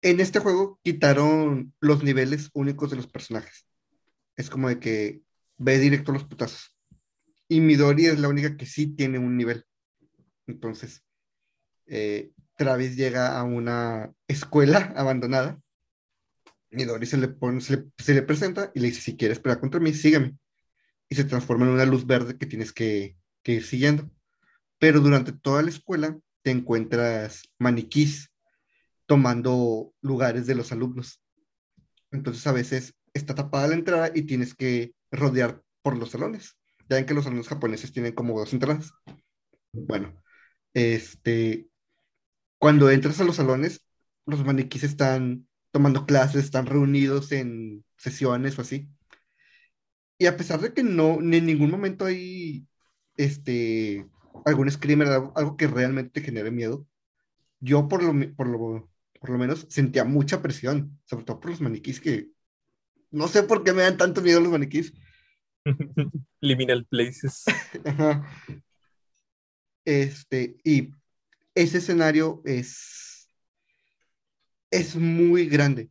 [0.01, 3.67] en este juego quitaron los niveles únicos de los personajes.
[4.41, 5.21] Es como de que
[5.59, 6.75] ve directo los putazos.
[7.47, 9.67] Y Midori es la única que sí tiene un nivel.
[10.47, 11.03] Entonces,
[11.85, 15.61] eh, Travis llega a una escuela abandonada.
[16.71, 19.93] Midori se le, pone, se le presenta y le dice, si quieres pelear contra mí,
[19.93, 20.35] sígueme.
[21.07, 24.09] Y se transforma en una luz verde que tienes que, que ir siguiendo.
[24.79, 28.31] Pero durante toda la escuela te encuentras maniquís
[29.05, 31.21] tomando lugares de los alumnos.
[32.09, 36.57] Entonces a veces está tapada la entrada y tienes que rodear por los salones.
[36.89, 38.91] Ya ven que los salones japoneses tienen como dos entradas.
[39.73, 40.21] Bueno,
[40.73, 41.69] este,
[42.57, 43.85] cuando entras a los salones,
[44.25, 48.89] los maniquís están tomando clases, están reunidos en sesiones o así.
[50.17, 52.67] Y a pesar de que no, ni en ningún momento hay
[53.17, 54.05] este,
[54.45, 56.87] algún screamer, algo, que realmente te genere miedo,
[57.59, 61.61] yo por lo, por lo, por lo menos sentía mucha presión, sobre todo por los
[61.61, 62.29] maniquís que
[63.11, 64.93] no sé por qué me dan tanto miedo los maniquís.
[66.41, 67.43] Liminal Places.
[69.85, 70.91] Este, y
[71.55, 73.29] ese escenario es,
[74.69, 75.89] es muy grande.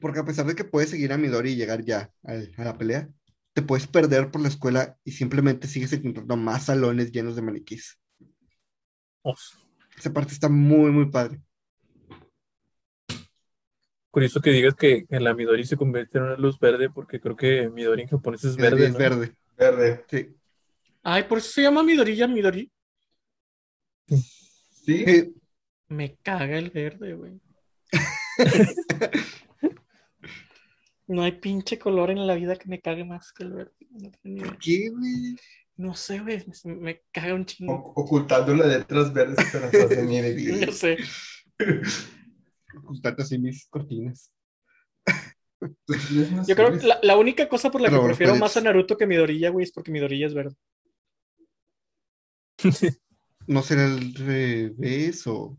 [0.00, 2.78] Porque a pesar de que puedes seguir a Midori y llegar ya al- a la
[2.78, 3.08] pelea,
[3.52, 7.98] te puedes perder por la escuela y simplemente sigues encontrando más salones llenos de maniquís.
[9.98, 11.40] Esa parte está muy, muy padre.
[14.10, 17.36] Curioso que digas que, que la Midori se convierte en una luz verde, porque creo
[17.36, 18.98] que Midori en japonés es verde, es ¿no?
[18.98, 19.34] verde.
[19.56, 20.04] Verde.
[20.10, 20.28] Sí.
[21.02, 22.70] Ay, por eso se llama Midorilla Midori.
[24.84, 25.34] ¿Sí?
[25.88, 27.40] Me caga el verde, güey.
[31.06, 33.72] No hay pinche color en la vida que me cague más que el verde.
[33.90, 34.56] No, idea.
[34.60, 35.36] ¿Qué, güey?
[35.76, 36.44] No sé, güey.
[36.64, 37.74] Me, me caga un chingo.
[37.74, 40.66] O- ocultando las letras verdes mí de vida.
[40.66, 40.98] No sé.
[42.78, 44.32] Ocultarte así mis cortinas.
[46.48, 48.60] Yo creo que la, la única cosa por la que Pero, prefiero pues- más a
[48.60, 50.54] Naruto que Midorilla, güey, es porque Midorilla es verde.
[53.46, 55.58] ¿No será el revés o...?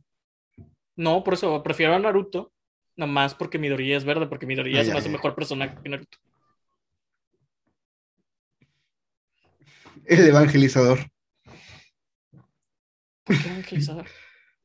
[0.95, 2.53] No, por eso prefiero a Naruto,
[2.95, 5.13] nomás porque Midorilla es verde, porque Midorilla Ah, se ya, me hace ya.
[5.13, 6.17] mejor personaje que Naruto.
[10.05, 10.99] El evangelizador.
[13.23, 14.07] ¿Por qué evangelizador?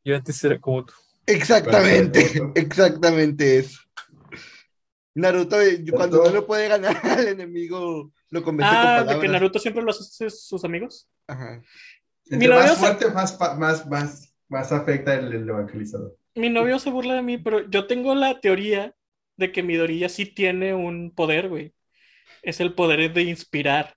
[0.04, 0.94] Yo antes era como tú.
[1.26, 2.20] Exactamente,
[2.54, 3.80] exactamente eso.
[5.14, 6.30] Naruto, eh, cuando Naruto.
[6.34, 9.20] no le puede ganar al enemigo, lo convence con Ah, de palabras.
[9.20, 11.08] que Naruto siempre lo hace sus amigos.
[11.26, 11.62] Ajá.
[12.26, 16.16] Mi novio más se- fuerte, más, más, más, más afecta el, el evangelizador.
[16.34, 18.94] Mi novio se burla de mí, pero yo tengo la teoría
[19.36, 21.72] de que Midorilla sí tiene un poder, güey.
[22.42, 23.94] Es el poder de inspirar.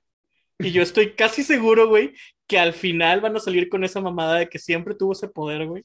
[0.58, 2.14] Y yo estoy casi seguro, güey,
[2.48, 5.66] que al final van a salir con esa mamada de que siempre tuvo ese poder,
[5.68, 5.84] güey,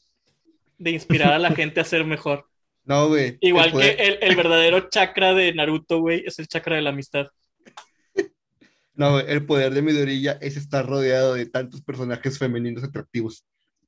[0.78, 2.46] de inspirar a la gente a ser mejor.
[2.86, 3.38] No, güey.
[3.40, 6.90] Igual el que el, el verdadero chakra de Naruto, güey, es el chakra de la
[6.90, 7.28] amistad.
[8.94, 13.44] No, güey, el poder de Midorilla es estar rodeado de tantos personajes femeninos atractivos.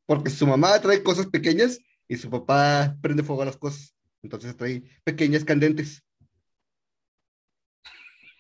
[0.07, 3.95] Porque su mamá trae cosas pequeñas y su papá prende fuego a las cosas.
[4.23, 6.03] Entonces trae pequeñas candentes.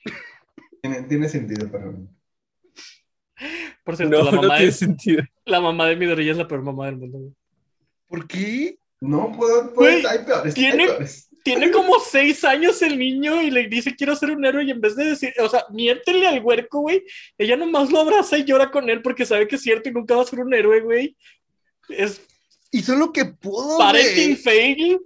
[0.82, 2.08] Tiene, tiene sentido para mí.
[3.84, 5.22] Por cierto, No, la, no mamá tiene de, sentido.
[5.44, 7.32] la mamá de Midorilla es la peor mamá del mundo, güey.
[8.08, 8.78] ¿Por qué?
[9.00, 11.22] No puedo, hay peores, hay tiene- peores.
[11.44, 14.80] Tiene como seis años el niño y le dice quiero ser un héroe y en
[14.80, 17.04] vez de decir, o sea, miéntele al huerco, güey,
[17.38, 20.16] ella nomás lo abraza y llora con él porque sabe que es cierto y nunca
[20.16, 21.16] va a ser un héroe, güey.
[21.88, 22.20] Es
[22.72, 24.98] Hizo lo que pudo, parenting fail.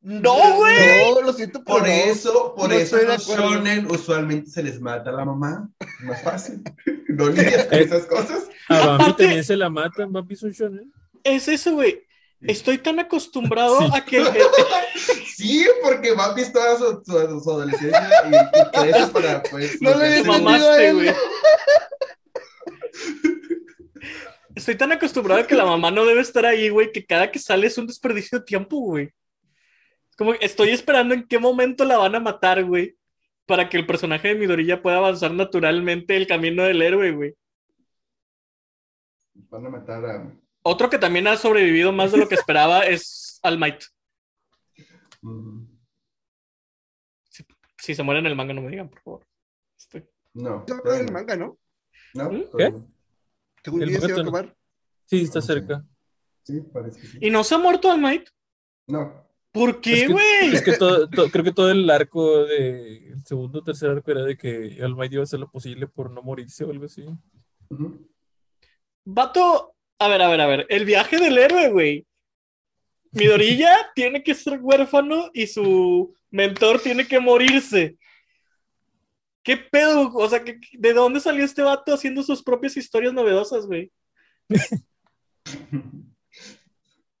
[0.00, 1.12] No, güey.
[1.14, 5.10] No, lo siento por, Por eso, por No eso los shonen usualmente se les mata
[5.10, 5.68] a la mamá.
[5.80, 6.62] Es más fácil.
[7.08, 8.48] No lidias con esas cosas.
[8.68, 10.12] A Bambi Aparte- también se la matan.
[10.12, 10.92] Bambi es un shonen.
[11.24, 12.04] Es eso, güey.
[12.40, 13.88] Estoy tan acostumbrado Sí.
[13.94, 14.26] a que el-
[15.26, 19.80] Sí, porque Bambi toda su, su, su adolescencia y, y crece para pues.
[19.82, 21.10] No le mamaste, güey.
[24.54, 27.38] Estoy tan acostumbrado a que la mamá no debe estar ahí, güey, que cada que
[27.38, 29.10] sale es un desperdicio de tiempo, güey.
[30.16, 32.96] Como que estoy esperando en qué momento la van a matar, güey,
[33.46, 37.34] para que el personaje de Midorilla pueda avanzar naturalmente el camino del héroe, güey.
[39.34, 40.32] Van a matar a.
[40.62, 43.82] Otro que también ha sobrevivido más de lo que esperaba es All Might.
[45.22, 45.64] mm,
[47.78, 49.26] Si se muere en el manga, no me digan, por favor.
[49.78, 50.64] Estoy- No.
[50.66, 51.12] Todavía el no.
[51.12, 51.58] manga, ¿no?
[52.14, 52.30] ¿No?
[52.30, 52.44] ¿Mm?
[52.52, 52.88] no.
[53.64, 54.22] Según ya se va a no.
[54.30, 54.56] acabar.
[55.06, 55.84] Sí, está cerca.
[56.42, 57.18] Sí, parece que sí.
[57.20, 58.28] ¿Y no se ha muerto All Might?
[58.86, 59.26] No.
[59.52, 60.54] ¿Por qué, Es que- güey?
[60.54, 64.10] Es que todo, to- creo que todo el arco de el segundo o tercer arco
[64.10, 67.04] era de que Almighty iba a hacer lo posible por no morirse o algo así.
[67.70, 68.08] Ujú.
[69.04, 70.66] Vato, a ver, a ver, a ver.
[70.68, 72.06] El viaje del héroe, güey.
[73.12, 77.96] Midorilla tiene que ser huérfano y su mentor tiene que morirse.
[79.42, 80.10] ¿Qué pedo?
[80.14, 83.90] O sea, ¿qué- ¿de dónde salió este vato haciendo sus propias historias novedosas, güey?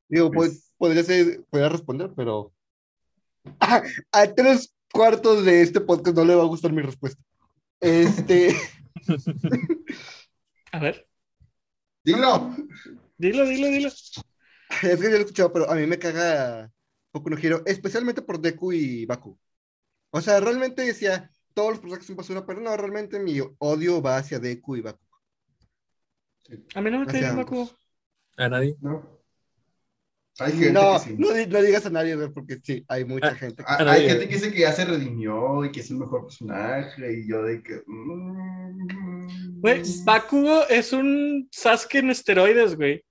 [0.08, 2.52] Digo, Pues- pues, podría ser, podría responder, pero
[3.60, 7.22] a, a tres cuartos de este podcast no le va a gustar mi respuesta.
[7.80, 8.54] Este,
[10.72, 11.07] A ver,
[12.08, 12.56] Dilo.
[13.18, 13.88] dilo, dilo, dilo.
[13.88, 16.72] Es que yo lo he escuchado, pero a mí me caga
[17.12, 19.38] Boku no Hero, especialmente por Deku y Baku.
[20.10, 24.16] O sea, realmente decía, todos los personajes son basura, pero no, realmente mi odio va
[24.16, 25.04] hacia Deku y Baku.
[26.74, 27.70] A mí no me cae Bakugo.
[28.38, 28.74] A nadie.
[28.80, 29.17] No.
[30.40, 31.14] Hay gente No, que sí.
[31.18, 33.56] no, di- no digas a nadie, porque sí, hay mucha Ah, gente.
[33.64, 36.26] que- Ah, Hay gente que dice que ya se redimió y que es el mejor
[36.26, 37.82] personaje y yo de que...
[37.86, 43.04] mm, Güey, Bakugo es un Sasuke en esteroides, güey.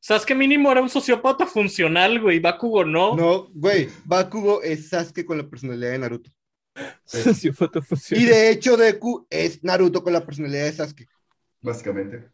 [0.00, 2.40] Sasuke mínimo era un sociópata funcional, güey.
[2.40, 3.14] Bakugo no.
[3.16, 6.30] No, güey, Bakugo es Sasuke con la personalidad de Naruto.
[7.04, 11.06] Sí, foto Y de hecho, Deku es Naruto con la personalidad de Sasuke.
[11.60, 12.31] Básicamente.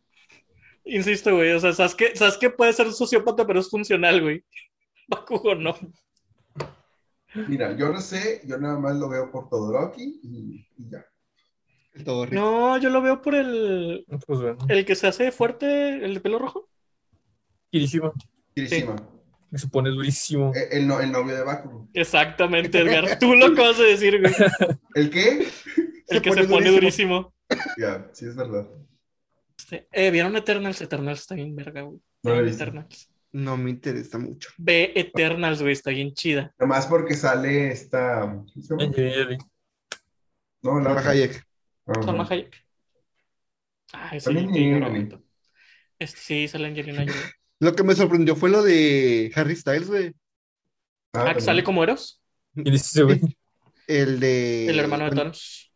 [0.89, 1.53] Insisto, güey.
[1.53, 4.45] O sea, Sasuke, Sasuke puede ser un sociópata, pero es funcional, güey.
[5.09, 5.75] Bakugo no.
[7.47, 11.05] Mira, yo no sé, yo nada más lo veo por Todoroki y, y ya.
[12.05, 12.41] Todo rico.
[12.41, 14.59] No, yo lo veo por el, Pues bueno.
[14.69, 16.69] el que se hace fuerte, el de pelo rojo.
[17.71, 18.13] Kirishima.
[18.55, 18.97] Kirishima,
[19.51, 20.53] Me supone durísimo.
[20.71, 21.89] el, no- el novio de Bakugo.
[21.93, 23.19] Exactamente, Edgar.
[23.19, 24.33] Tú lo acabas de decir, güey.
[24.95, 25.49] ¿El qué?
[26.09, 27.35] El que se pone durísimo.
[27.77, 28.67] Ya, sí es verdad.
[29.71, 30.81] Este, eh, ¿Vieron Eternals?
[30.81, 32.01] Eternals está bien verga, güey.
[32.23, 32.35] No.
[32.41, 33.11] Eternals.
[33.33, 34.49] No me interesa mucho.
[34.57, 35.75] Ve Eternals, güey.
[35.75, 36.55] Está bien chida.
[36.59, 38.43] Nomás porque sale esta...
[40.63, 40.99] No, la.
[40.99, 41.47] Hayek.
[41.87, 42.03] Ajá.
[42.03, 42.67] Salma Hayek.
[43.93, 44.53] Ay, sí, También
[45.11, 45.19] qué.
[45.99, 47.15] Este, sí, sale Angelina Jolie.
[47.61, 50.15] Lo que me sorprendió fue lo de Harry Styles, güey.
[51.13, 52.23] Ah, Ah, que sale como Eros.
[52.55, 54.69] El de.
[54.69, 55.73] el hermano de Thanos.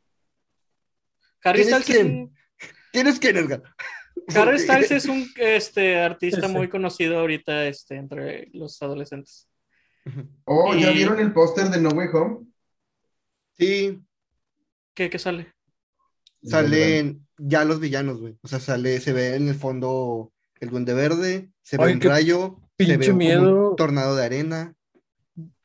[1.42, 2.41] Harry ¿Quién es Styles es
[2.92, 3.06] quién?
[3.06, 3.62] un, ¿Quién es quién, Edgar?
[4.36, 9.48] Harry Styles es un este, artista muy conocido ahorita este, entre los adolescentes.
[10.44, 12.46] Oh, ¿ya Y- vieron el póster de No Way Home?
[13.58, 14.00] Sí,
[14.94, 15.52] ¿Qué, qué sale?
[16.44, 18.36] salen ya los villanos, güey.
[18.42, 22.00] O sea, sale, se ve en el fondo el Duende Verde, se ve Ay, un
[22.00, 23.70] qué rayo, se ve miedo.
[23.70, 24.74] un tornado de arena.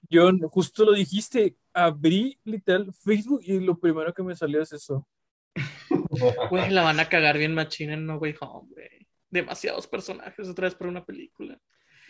[0.09, 1.55] Yo justo lo dijiste.
[1.73, 5.07] Abrí literal Facebook y lo primero que me salió es eso.
[6.49, 9.07] Güey, la van a cagar bien machina en No Way Home, güey.
[9.29, 11.59] Demasiados personajes otra vez por una película.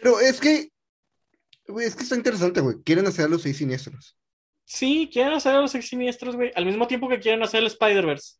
[0.01, 0.71] Pero es que,
[1.67, 2.77] güey, es que está interesante, güey.
[2.83, 4.17] Quieren hacer a los seis siniestros.
[4.65, 7.67] Sí, quieren hacer a los seis siniestros, güey, al mismo tiempo que quieren hacer el
[7.67, 8.35] Spider-Verse.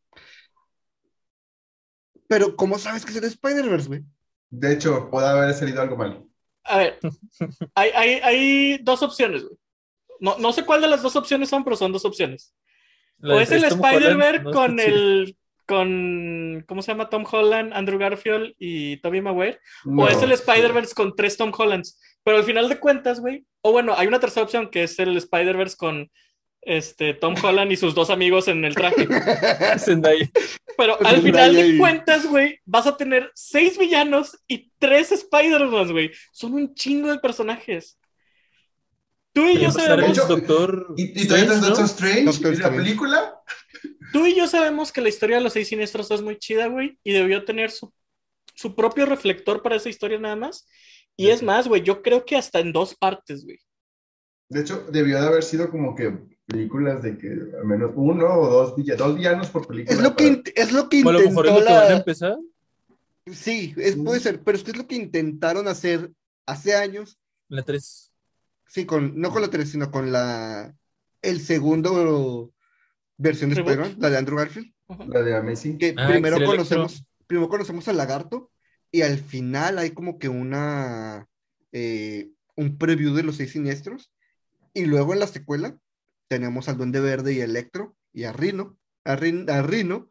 [2.28, 4.02] Pero, ¿cómo sabes que es el Spider-Verse, güey?
[4.50, 6.24] De hecho, puede haber salido algo mal.
[6.64, 6.98] A ver,
[7.74, 9.56] hay, hay, hay dos opciones, güey.
[10.20, 12.54] No, no sé cuál de las dos opciones son, pero son dos opciones.
[13.18, 15.36] La O es el no está con el.
[15.68, 16.64] Con.
[16.66, 17.10] ¿Cómo se llama?
[17.10, 19.60] Tom Holland, Andrew Garfield y Tobey Maguire.
[19.84, 20.34] No, o es el sí.
[20.34, 22.00] Spider-Verse con tres Tom Hollands.
[22.24, 23.44] Pero al final de cuentas, güey.
[23.60, 26.10] O bueno, hay una tercera opción que es el Spider-Verse con
[26.62, 29.06] este, Tom Holland y sus dos amigos en el traje.
[30.76, 35.92] Pero al final de y- cuentas, güey, vas a tener seis villanos y tres Spider-Man,
[35.92, 36.10] güey.
[36.32, 37.98] Son un chingo de personajes.
[39.32, 41.66] Tú y yo el sabemos, hecho, Doctor ¿Y, y Strange, todavía ¿no?
[41.68, 43.34] Doctor Strange Doctor en la película?
[44.12, 46.98] Tú y yo sabemos que la historia de los seis siniestros es muy chida, güey,
[47.04, 47.92] y debió tener su,
[48.54, 50.66] su propio reflector para esa historia nada más.
[51.16, 53.58] Y es más, güey, yo creo que hasta en dos partes, güey.
[54.48, 58.48] De hecho, debió de haber sido como que películas de que al menos uno o
[58.48, 59.94] dos, villa- dos villanos por película.
[59.96, 61.72] Es lo que, para- es lo que O a lo mejor es intentó lo que
[61.72, 62.38] van a empezar.
[63.26, 66.10] Sí, es, puede ser, pero es que es lo que intentaron hacer
[66.46, 67.18] hace años.
[67.48, 68.10] La 3.
[68.68, 70.74] Sí, con, no con la 3, sino con la...
[71.20, 72.52] El segundo
[73.18, 73.56] versión de.
[73.60, 74.72] Spider-Man, la de Andrew Garfield.
[74.88, 75.04] Ajá.
[75.06, 75.76] La de Amazing.
[75.78, 78.50] que Ah, primero conocemos, primero conocemos al lagarto
[78.90, 81.26] y al final hay como que una
[81.72, 84.10] eh, un preview de los seis siniestros
[84.72, 85.76] y luego en la secuela
[86.28, 90.10] tenemos al Duende Verde y Electro y a Rino, a, Rin- a Rino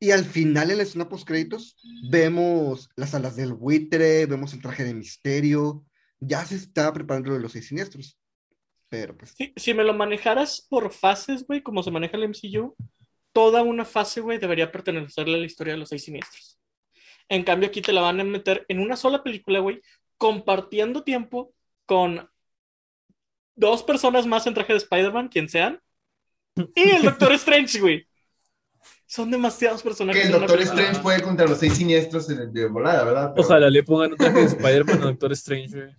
[0.00, 1.76] y al final en la escena post créditos
[2.10, 5.84] vemos las alas del buitre, vemos el traje de misterio,
[6.20, 8.18] ya se está preparando lo de los seis siniestros.
[8.88, 12.74] Pero pues Sí, si me lo manejaras por fases, güey, como se maneja el MCU,
[13.32, 16.58] toda una fase, güey, debería pertenecerle a la historia de los seis siniestros.
[17.28, 19.80] En cambio, aquí te la van a meter en una sola película, güey,
[20.16, 21.52] compartiendo tiempo
[21.84, 22.30] con
[23.56, 25.80] dos personas más en traje de Spider-Man, quien sean,
[26.74, 28.06] y el Doctor Strange, güey.
[29.08, 30.22] Son demasiados personajes.
[30.22, 30.60] Que el en Doctor.
[30.62, 33.32] Strange fue contra los seis siniestros de, de volada, ¿verdad?
[33.34, 35.96] Pero- Ojalá le pongan un traje de Spider-Man a Doctor Strange, güey.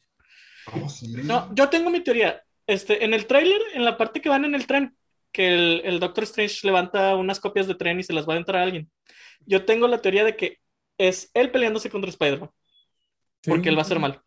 [0.84, 1.08] Oh, sí.
[1.24, 2.42] No, yo tengo mi teoría.
[2.68, 4.98] Este, en el tráiler, en la parte que van en el tren,
[5.32, 8.38] que el, el Doctor Strange levanta unas copias de tren y se las va a
[8.38, 8.92] entrar a alguien.
[9.46, 10.60] Yo tengo la teoría de que
[10.98, 12.52] es él peleándose contra Spider-Man,
[13.46, 14.24] porque él va a ser malo.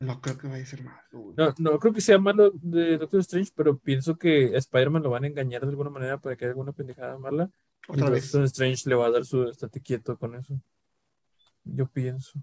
[0.00, 0.98] no creo que vaya a ser malo.
[1.36, 5.10] No, no creo que sea malo de Doctor Strange, pero pienso que a Spider-Man lo
[5.10, 7.50] van a engañar de alguna manera para que haga alguna pendejada mala.
[7.88, 8.32] Otra Y vez.
[8.32, 10.60] Doctor Strange le va a dar su estate quieto con eso.
[11.64, 12.42] Yo pienso.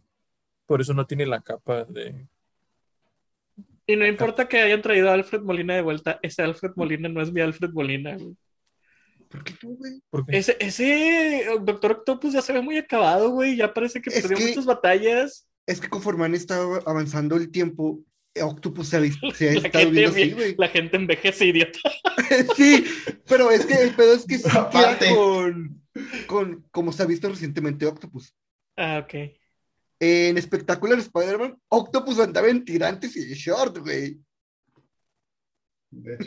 [0.65, 2.27] Por eso no tiene la capa de.
[3.87, 7.21] Y no importa que hayan traído a Alfred Molina de vuelta, ese Alfred Molina no
[7.21, 8.17] es mi Alfred Molina.
[8.17, 8.35] güey.
[9.29, 10.01] ¿Por qué tú, güey?
[10.09, 13.55] Porque Ese, ese Doctor Octopus ya se ve muy acabado, güey.
[13.55, 15.47] Ya parece que Es perdió que- muchas batallas.
[15.65, 17.99] Es que conforme han estado avanzando el tiempo,
[18.41, 19.01] Octopus se ha,
[19.33, 20.55] se ha La estado gente, viendo enve- así, güey.
[20.57, 21.79] la gente envejece, idiota.
[22.57, 22.83] Sí,
[23.27, 25.81] pero es que el pedo es que sí queda con,
[26.27, 28.33] con como se ha visto recientemente Octopus.
[28.75, 29.36] Ah, ok.
[29.99, 34.19] En Spectacular Spider-Man, Octopus andaba en tirantes y short, güey.
[35.89, 36.17] De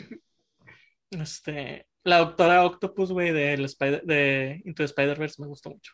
[1.11, 5.93] Este, la doctora Octopus, güey, del Spider- de Into the Spider-Verse me gustó mucho.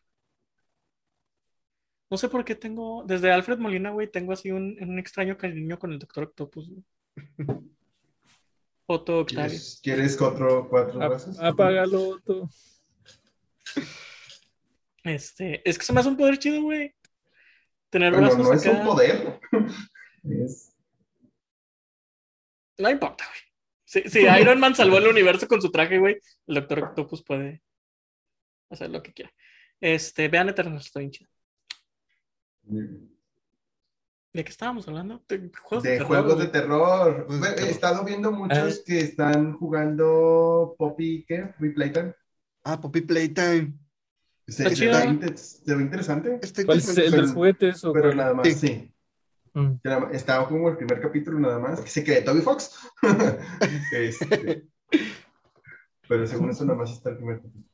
[2.10, 5.78] No sé por qué tengo, desde Alfred Molina, güey, tengo así un, un extraño cariño
[5.78, 6.70] con el Doctor Octopus.
[6.70, 6.84] güey.
[8.86, 9.50] Otto Octavio.
[9.50, 11.38] ¿Quieres, ¿Quieres cuatro, cuatro ap- brazos?
[11.40, 12.50] apágalo todo.
[15.04, 16.94] Este, es que se me hace un poder chido, güey.
[17.90, 18.80] Tener Bueno, brazos no es acá.
[18.80, 19.40] un poder.
[20.24, 20.76] Es
[22.78, 23.40] No importa, güey.
[24.10, 26.18] Si, Iron Man salvó el universo con su traje, güey,
[26.48, 27.64] el Doctor Octopus puede
[28.70, 29.32] hacer lo que quiera.
[29.80, 31.30] Este, vean Eternals, está bien chido.
[32.64, 35.24] ¿De qué estábamos hablando?
[35.30, 37.28] De juegos de, de terror, juegos de terror.
[37.28, 38.84] De He estado viendo muchos Ah.
[38.86, 41.54] que están jugando Poppy, ¿qué?
[41.58, 42.14] Free Playtime.
[42.66, 43.74] Ah, Poppy Playtime.
[44.48, 47.84] Se, Está se inter- se ve interesante, Está ¿Cuál es el de los juguetes?
[47.84, 48.18] O pero cuál?
[48.18, 48.54] nada más, Sí.
[48.56, 48.94] sí.
[49.54, 49.80] Mm.
[50.14, 52.78] Estaba como el primer capítulo nada más, que se cree Toby Fox.
[53.92, 54.68] Este,
[56.08, 57.66] pero según eso nada más está el primer capítulo.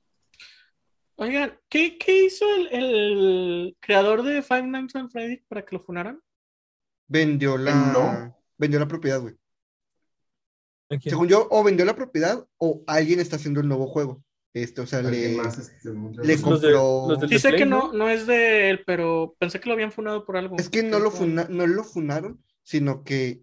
[1.15, 5.81] Oigan, ¿qué, qué hizo el, el creador de Five Nights at Freddy para que lo
[5.81, 6.19] funaran?
[7.07, 8.35] Vendió la, No.
[8.57, 9.35] vendió la propiedad, güey.
[11.01, 14.23] Según yo, o vendió la propiedad o alguien está haciendo el nuevo juego.
[14.53, 15.95] Este, o sea, le, más, este, le
[16.27, 16.43] veces.
[16.43, 17.07] Los de- compró.
[17.09, 17.87] los Sí sé Play, que ¿no?
[17.87, 20.57] no, no es de él, pero pensé que lo habían funado por algo.
[20.57, 23.41] Es que no lo, funa- no lo funaron, sino que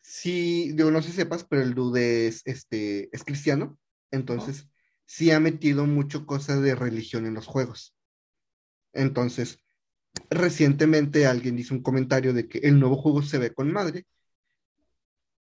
[0.00, 3.78] sí, digo, no sé si sepas, pero el dude es, este, es cristiano,
[4.10, 4.66] entonces
[5.06, 7.94] sí ha metido mucho cosa de religión en los juegos.
[8.92, 9.58] Entonces,
[10.30, 14.06] recientemente alguien hizo un comentario de que el nuevo juego se ve con madre.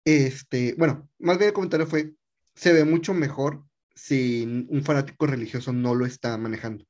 [0.04, 2.14] Este, bueno, más bien el comentario fue,
[2.54, 3.64] se ve mucho mejor
[3.96, 6.84] si un fanático religioso no lo está manejando.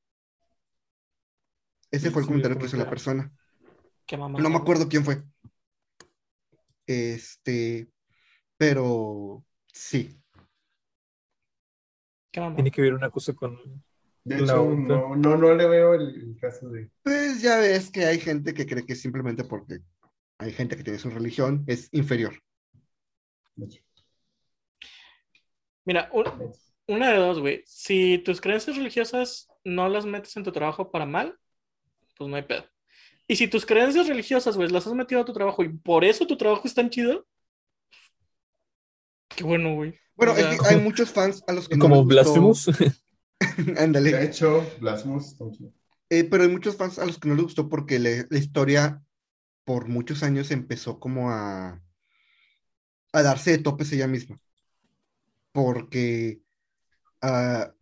[1.91, 3.33] Ese Sí, fue el sí, comentario que hizo la persona.
[4.07, 4.39] Qué mamá.
[4.41, 5.23] No me acuerdo quién fue.
[6.87, 7.89] Este,
[8.59, 10.21] pero sí.
[12.31, 12.57] Qué mamá.
[12.57, 13.57] Tiene que ver una cosa con.
[14.25, 16.91] De hecho, no, no, no le veo el, el caso de.
[17.05, 19.79] Pues ya ves que hay gente que cree que simplemente porque
[20.39, 22.35] hay gente que tiene su religión es inferior.
[25.85, 26.25] Mira, un-
[26.89, 27.63] una de dos, güey.
[27.67, 31.39] Si tus creencias religiosas no las metes en tu trabajo para mal,
[32.17, 32.65] pues no hay pedo.
[33.29, 36.27] Y si tus creencias religiosas, güey, las has metido a tu trabajo y por eso
[36.27, 37.27] tu trabajo es tan chido,
[39.29, 39.99] qué bueno, güey.
[40.15, 42.71] Bueno, O sea, es que hay muchos fans a los que no Como Blasphemous.
[43.79, 44.13] Ándale.
[44.13, 45.37] De hecho, Blasphemous.
[46.09, 49.03] Eh, pero hay muchos fans a los que no les gustó porque le- la historia
[49.65, 51.83] por muchos años empezó como a,
[53.13, 54.39] a darse de topes ella misma.
[55.53, 56.41] Porque
[57.23, 57.73] ah,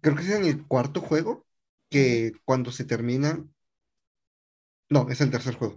[0.00, 1.46] creo que es en el cuarto juego
[1.90, 3.44] que cuando se termina.
[4.90, 5.76] No, es el tercer juego.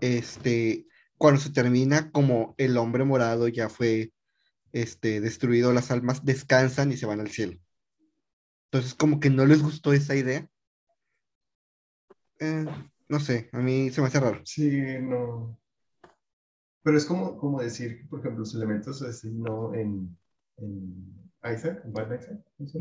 [0.00, 0.86] Este,
[1.18, 4.12] cuando se termina, como el hombre morado ya fue
[4.72, 7.58] este, destruido, las almas descansan y se van al cielo.
[8.66, 10.48] Entonces, como que no les gustó esa idea.
[12.38, 12.66] Eh,
[13.08, 14.40] no sé, a mí se me hace raro.
[14.44, 15.58] Sí, no.
[16.82, 20.16] Pero es como, como decir, por ejemplo, los elementos así, no en,
[20.58, 22.38] en Isaac, Bad Isaac.
[22.56, 22.72] Pues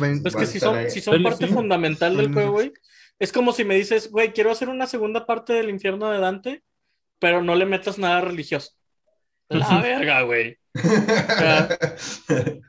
[0.00, 1.52] van que a si son, si parte sí.
[1.52, 2.72] fundamental del juego, güey.
[3.18, 6.64] Es como si me dices, güey, quiero hacer una segunda parte del infierno de Dante,
[7.18, 8.72] pero no le metas nada religioso.
[9.48, 10.58] La verga, güey.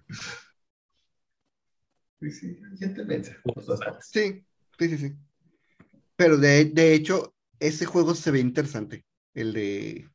[2.20, 4.10] Sí, sí, gente mensa, por todas partes.
[4.12, 4.44] Sí,
[4.80, 5.16] sí, sí, sí.
[6.16, 9.06] Pero de, de hecho, ese juego se ve interesante.
[9.36, 10.10] El de.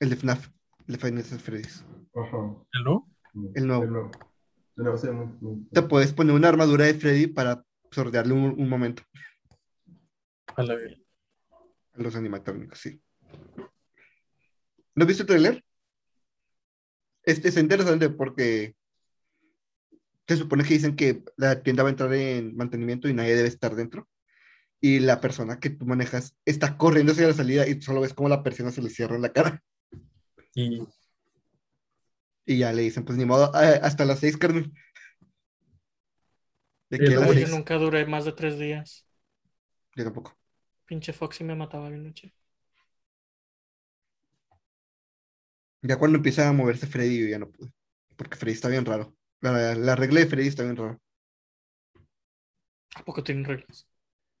[0.00, 0.48] El de FNAF,
[0.88, 1.84] el de Nights at Freddy's.
[2.16, 2.36] Ajá.
[2.84, 3.13] ¿No?
[3.54, 3.82] El nuevo.
[3.84, 4.10] El nuevo.
[4.76, 8.60] El nuevo ve muy- muy- Te puedes poner una armadura de Freddy para sordearle un,
[8.60, 9.02] un momento
[10.56, 10.96] A la verga.
[11.92, 13.00] a los animatrónicos, sí.
[14.96, 15.64] ¿No has visto el trailer?
[17.24, 18.76] Este es interesante porque
[20.26, 23.48] se supone que dicen que la tienda va a entrar en mantenimiento y nadie debe
[23.48, 24.08] estar dentro.
[24.80, 28.28] Y la persona que tú manejas está corriendo hacia la salida y solo ves cómo
[28.28, 29.62] la persona se le cierra en la cara.
[30.54, 30.86] Y
[32.46, 34.72] Y ya le dicen, pues ni modo, eh, hasta las seis, carnal.
[36.90, 37.48] ¿De Sí, qué no, la Güey, seis.
[37.48, 39.06] yo nunca duré más de tres días.
[39.96, 40.36] Yo tampoco.
[40.86, 42.32] Pinche Foxy me mataba bien noche.
[45.82, 47.72] Ya cuando empieza a moverse Freddy, yo ya no pude.
[48.16, 49.14] Porque Freddy está bien raro.
[49.40, 51.00] La, la regla de Freddy está bien raro.
[52.96, 53.86] ¿A poco tienen reglas?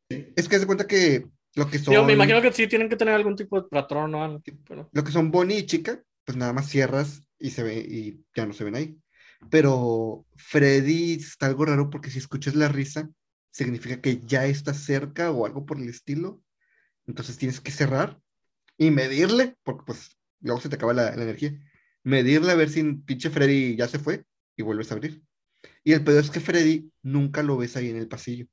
[0.08, 1.94] Es que se cuenta que lo que son.
[1.94, 4.42] Digo, me imagino que sí tienen que tener algún tipo de patrón o algo.
[4.68, 4.90] Pero...
[4.92, 8.46] Lo que son Bonnie y Chica, pues nada más cierras y se ve y ya
[8.46, 8.98] no se ven ahí.
[9.50, 13.10] Pero Freddy está algo raro porque si escuchas la risa,
[13.50, 16.42] significa que ya está cerca o algo por el estilo.
[17.06, 18.20] Entonces tienes que cerrar
[18.78, 21.54] y medirle, porque pues luego se te acaba la, la energía.
[22.02, 24.24] Medirle a ver si pinche Freddy ya se fue
[24.56, 25.22] y vuelves a abrir.
[25.82, 28.46] Y el peor es que Freddy nunca lo ves ahí en el pasillo.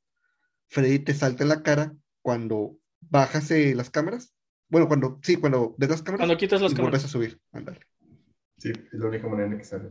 [0.69, 4.33] Freddy te salta en la cara cuando bajas eh, las cámaras.
[4.69, 7.11] Bueno, cuando, sí, cuando ves las cámaras Cuando quitas las y vuelves a cámaras.
[7.11, 7.41] subir.
[7.51, 7.79] Ándale.
[8.61, 9.89] Sí, es la única manera en la que sale.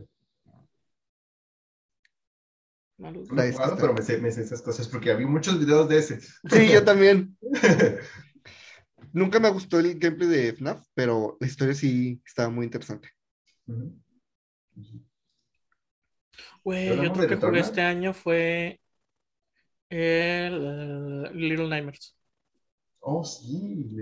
[2.97, 3.29] Malos.
[3.29, 6.21] No pero me sé, me sé esas cosas porque había muchos videos de ese.
[6.21, 7.37] Sí, yo también.
[9.11, 13.09] Nunca me gustó el gameplay de FNAF, pero la historia sí estaba muy interesante.
[16.63, 18.79] Güey, ¿Hablamos otro que jugué este año fue
[19.89, 22.15] el Little Nightmares.
[23.01, 23.97] Oh, sí.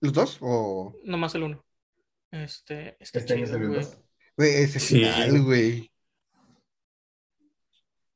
[0.00, 0.38] ¿Los dos?
[0.40, 1.62] O, Nomás el uno.
[2.30, 4.03] Este, Este año chido, salió el güey.
[4.36, 4.96] Güey, ese Sí.
[4.98, 5.90] final, güey.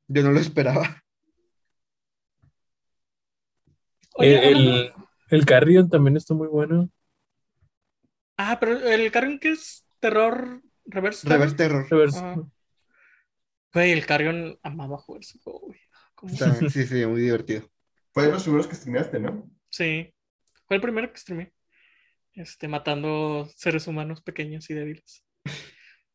[0.07, 1.03] Yo no lo esperaba.
[4.15, 4.93] Oye, el, el,
[5.29, 6.89] el Carrion también está muy bueno.
[8.37, 11.27] Ah, pero el Carrion que es terror reverse.
[11.27, 11.87] Reverse Terror.
[11.89, 12.19] Reverse.
[13.73, 15.79] Güey, el Carrion amaba jugar ese juego, güey.
[16.69, 17.69] Sí, sí, muy divertido.
[18.11, 19.49] Fue de los primeros que streameaste, ¿no?
[19.69, 20.13] Sí.
[20.65, 21.53] Fue el primero que streamé.
[22.33, 25.23] Este, matando seres humanos pequeños y débiles.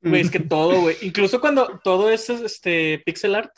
[0.04, 0.96] Güey, es que todo, güey.
[1.02, 3.52] Incluso cuando todo es este pixel art,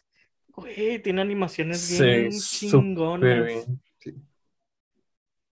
[0.48, 3.66] güey, tiene animaciones bien Sí, chingonas.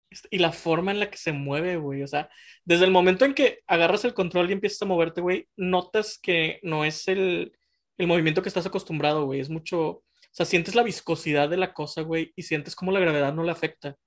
[0.10, 2.04] Este, Y la forma en la que se mueve, güey.
[2.04, 2.30] O sea,
[2.66, 6.60] desde el momento en que agarras el control y empiezas a moverte, güey, notas que
[6.64, 7.58] no es el,
[7.98, 9.40] el movimiento que estás acostumbrado, güey.
[9.40, 9.80] Es mucho.
[9.88, 13.44] O sea, sientes la viscosidad de la cosa, güey, y sientes como la gravedad no
[13.44, 13.98] le afecta.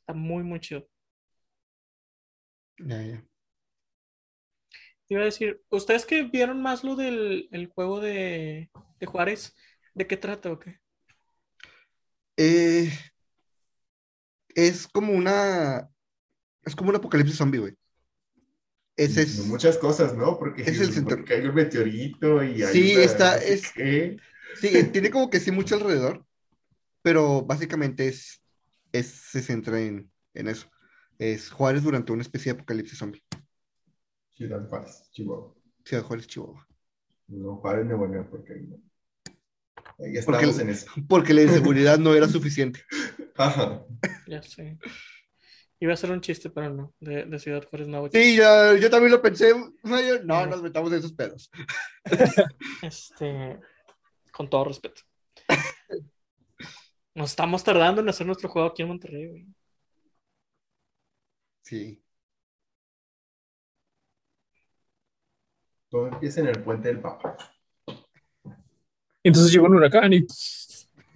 [0.00, 0.86] Está muy, muy chido.
[2.78, 3.24] Ya, ya.
[5.06, 9.54] Te iba a decir, ¿ustedes que vieron más lo del el juego de, de Juárez?
[9.94, 10.80] ¿De qué trata o qué?
[12.36, 12.90] Eh,
[14.54, 15.88] es como una.
[16.64, 17.74] Es como un apocalipsis zombie, güey.
[18.96, 19.46] Ese es.
[19.46, 20.38] Muchas cosas, ¿no?
[20.38, 24.16] Porque, Es el centro- porque hay un meteorito y hay Sí, una- está- es- qué.
[24.60, 26.24] Sí, tiene como que sí mucho alrededor,
[27.02, 28.40] pero básicamente es,
[28.92, 30.70] es se centra en, en eso.
[31.18, 33.22] Es Juárez durante una especie de apocalipsis zombie.
[34.34, 35.54] Ciudad Juárez, Chihuahua.
[35.84, 36.66] Ciudad Juárez, Chihuahua.
[37.28, 38.76] No, Juárez, Nuevo León, porque ahí no.
[39.98, 40.86] Ahí Porque- estamos en eso.
[41.08, 42.80] Porque la inseguridad no era suficiente.
[43.36, 43.84] Ajá.
[44.26, 44.78] Ya sé.
[45.80, 48.08] Iba a ser un chiste, pero no, de, de Ciudad Juárez no.
[48.10, 49.52] Sí, yo, yo también lo pensé.
[49.82, 51.50] No, nos metamos en esos pedos.
[52.82, 53.58] Este,
[54.32, 55.02] con todo respeto.
[57.14, 59.46] Nos estamos tardando en hacer nuestro juego aquí en Monterrey, güey.
[61.62, 62.03] Sí.
[65.94, 67.36] Todo empieza en el puente del Papa.
[69.22, 70.26] Entonces llegó un huracán y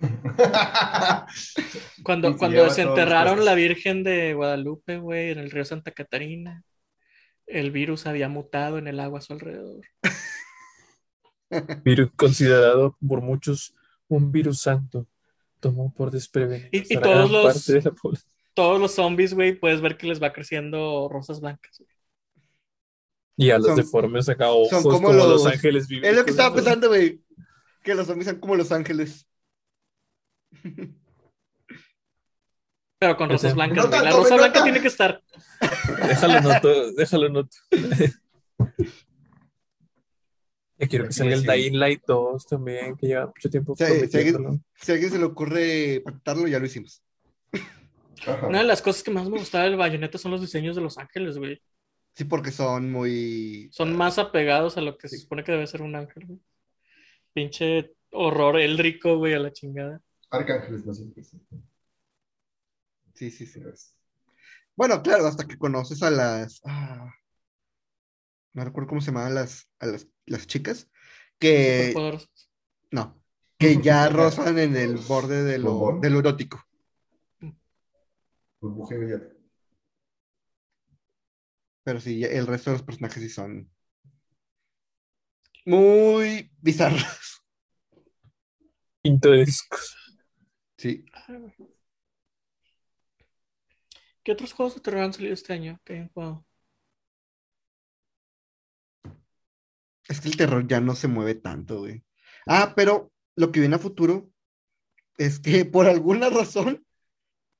[2.04, 3.56] Cuando, Y se cuando desenterraron la.
[3.56, 6.62] Virgen de Guadalupe, güey, en el río Santa Catarina,
[7.48, 9.80] el virus había mutado en el agua a su alrededor.
[11.82, 13.74] virus considerado por muchos
[14.06, 15.08] un virus santo,
[15.58, 18.32] tomó por desprevenido Y- todos los- parte de la población.
[18.54, 21.78] Todos los zombies, güey, puedes ver que les va creciendo rosas blancas.
[21.80, 21.90] güey.
[23.38, 26.24] Y a los Son- deformes acá ojos son como, como los, los- ángeles Es lo
[26.24, 27.22] que estaba pensando, güey.
[27.82, 29.26] Que los zombies son como los ángeles.
[32.98, 33.92] Pero con rosas blancas, ¡Me güey.
[34.02, 34.64] La nota, rosa blanca nota!
[34.64, 35.22] tiene que estar.
[36.08, 37.56] Déjalo noto, déjalo noto.
[40.80, 41.42] Ya quiero que salga el.
[41.42, 44.60] Dying Light 2 también, que lleva mucho tiempo prometiéndolo.
[44.80, 47.02] Si a alguien se le ocurre patentarlo, ya lo hicimos.
[48.24, 48.46] Ajá.
[48.46, 50.96] Una de las cosas que más me gustaba del bayoneta son los diseños de los
[50.96, 51.60] ángeles, güey.
[52.18, 53.70] Sí, porque son muy.
[53.70, 56.40] Son más apegados a lo que se supone que debe ser un ángel, güey.
[57.32, 60.02] Pinche horror éldrico, güey, a la chingada.
[60.28, 61.30] Arcángeles, no qué es.
[63.14, 63.60] Sí, sí, sí.
[63.72, 63.94] Es-
[64.74, 66.60] Bueno, claro, hasta que conoces a las.
[66.64, 67.08] ah,
[68.52, 70.90] no recuerdo cómo se llamaban las, a las, las chicas.
[71.38, 71.94] Que.
[72.90, 73.22] No.
[73.58, 76.60] Que ya rozan en el borde de lo, de lo erótico.
[78.60, 79.37] Burbuja inmediata.
[81.88, 83.72] Pero sí, el resto de los personajes sí son.
[85.64, 87.42] Muy bizarros.
[89.00, 89.96] Pintorescos.
[90.76, 91.06] Sí.
[94.22, 96.46] ¿Qué otros juegos de terror han salido este año que hayan jugado?
[100.08, 102.04] Es que el terror ya no se mueve tanto, güey.
[102.46, 104.30] Ah, pero lo que viene a futuro
[105.16, 106.84] es que por alguna razón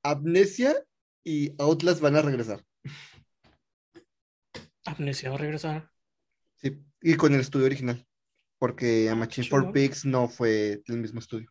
[0.03, 0.77] Amnesia
[1.25, 2.63] y Outlast van a regresar.
[4.91, 5.91] Amnesia va a regresar.
[6.57, 8.05] Sí, y con el estudio original.
[8.59, 9.73] Porque a Machine for.
[9.73, 11.51] Pigs no fue el mismo estudio.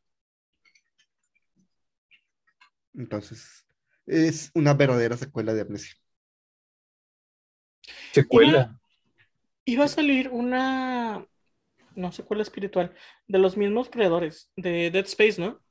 [2.93, 3.65] Entonces,
[4.05, 5.95] es una verdadera secuela de Amnesia.
[8.11, 8.79] Secuela.
[9.63, 11.25] Iba a salir una,
[11.95, 12.95] no sé cuál espiritual,
[13.27, 15.61] de los mismos creadores de Dead Space, ¿no?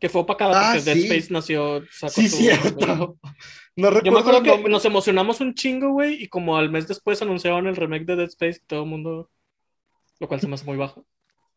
[0.00, 1.06] Que fue opacada Ah, porque Dead sí.
[1.06, 1.82] Space nació.
[1.90, 3.18] sacó Sí, su- cierto.
[3.76, 6.88] No Yo me recuerdo acuerdo que nos emocionamos un chingo, güey, y como al mes
[6.88, 9.30] después anunciaron el remake de Dead Space todo el mundo,
[10.18, 11.06] lo cual se me hace muy bajo.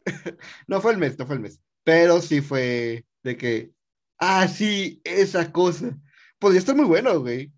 [0.68, 1.60] No fue el mes, no fue el mes.
[1.84, 3.72] Pero sí fue de que,
[4.20, 5.98] ah, sí, esa cosa.
[6.38, 7.52] Podría estar muy bueno, güey.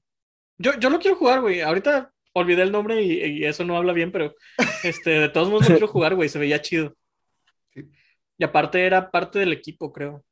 [0.57, 1.59] Yo, yo lo quiero jugar, güey.
[1.59, 4.33] Ahorita olvidé el nombre y, y eso no habla bien, pero
[4.83, 6.29] este, de todos modos lo quiero jugar, güey.
[6.29, 6.95] Se veía chido.
[7.73, 7.81] Sí.
[8.37, 10.23] Y aparte era parte del equipo, creo.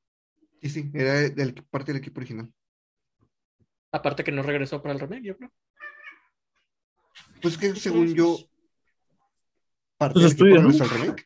[0.62, 2.52] Sí, sí, era del, parte del equipo original.
[3.92, 5.52] Aparte que no regresó para el remake, yo creo.
[7.42, 8.38] Pues que según yo,
[9.98, 10.70] parte Pues del equipo ¿no?
[10.70, 11.26] regresó al remake.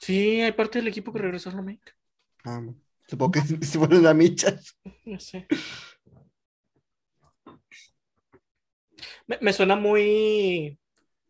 [0.00, 1.94] Sí, hay parte del equipo que regresó al remake.
[2.44, 2.74] Ah, no.
[3.06, 4.76] supongo que se fueron a michas.
[5.04, 5.46] No sé.
[9.26, 10.76] Me, me suena muy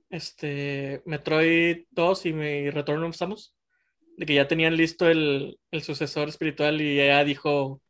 [0.09, 3.55] este Metroid 2 y mi Return of Samus.
[4.21, 7.81] De que ya tenían listo el, el sucesor espiritual y ella dijo,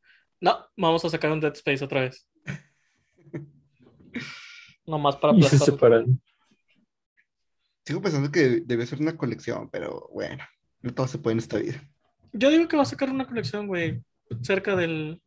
[0.41, 2.25] no, vamos a sacar un Dead Space otra vez.
[4.87, 5.75] Nomás para Y se aplastarlo.
[5.75, 6.23] separan.
[7.85, 10.39] Sigo pensando que debe ser una colección, pero bueno,
[10.83, 11.83] no todo se puede en esta vida.
[12.33, 14.01] Yo digo que va a sacar una colección, güey,
[14.43, 15.21] cerca del...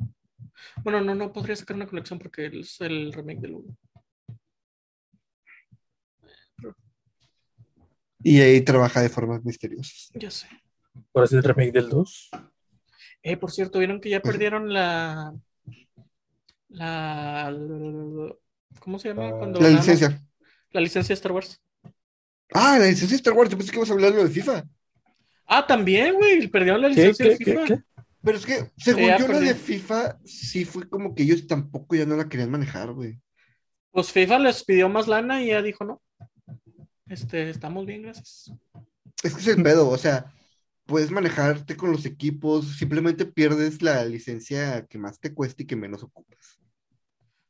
[0.86, 3.78] Bueno, no, no podría sacar una colección porque es el remake del 1.
[8.24, 10.10] Y ahí trabaja de formas misteriosas.
[10.14, 10.48] Ya sé.
[11.12, 12.30] Por hacer el remake del 2.
[13.24, 15.34] Eh, por cierto, ¿vieron que ya perdieron la...
[16.70, 17.56] La...
[18.80, 19.28] ¿Cómo se llama?
[19.30, 19.34] Ah.
[19.38, 20.22] Cuando La más- licencia.
[20.72, 21.62] La licencia de Star Wars.
[22.54, 23.50] Ah, la licencia de Star Wars.
[23.50, 24.64] Yo pensé que ibas a hablar de lo de FIFA.
[25.46, 26.48] Ah, también, güey.
[26.48, 26.96] Perdieron la ¿Qué?
[26.96, 27.46] licencia de ¿Qué?
[27.46, 27.52] ¿Qué?
[27.52, 27.66] FIFA.
[27.68, 27.82] ¿Qué?
[28.24, 31.96] Pero es que, según Ya yo, la de FIFA sí fue como que ellos tampoco
[31.96, 33.20] ya no la querían manejar, güey.
[33.92, 36.02] Pues FIFA les pidió más lana y ella dijo no.
[37.08, 38.52] Este, estamos bien, gracias.
[39.22, 40.34] Es que es el pedo, o sea,
[40.86, 45.76] puedes manejarte con los equipos, simplemente pierdes la licencia que más te cuesta y que
[45.76, 46.60] menos ocupas.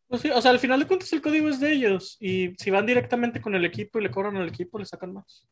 [0.07, 2.17] Pues sí, o sea, al final de cuentas el código es de ellos.
[2.19, 5.47] Y si van directamente con el equipo y le cobran al equipo, le sacan más.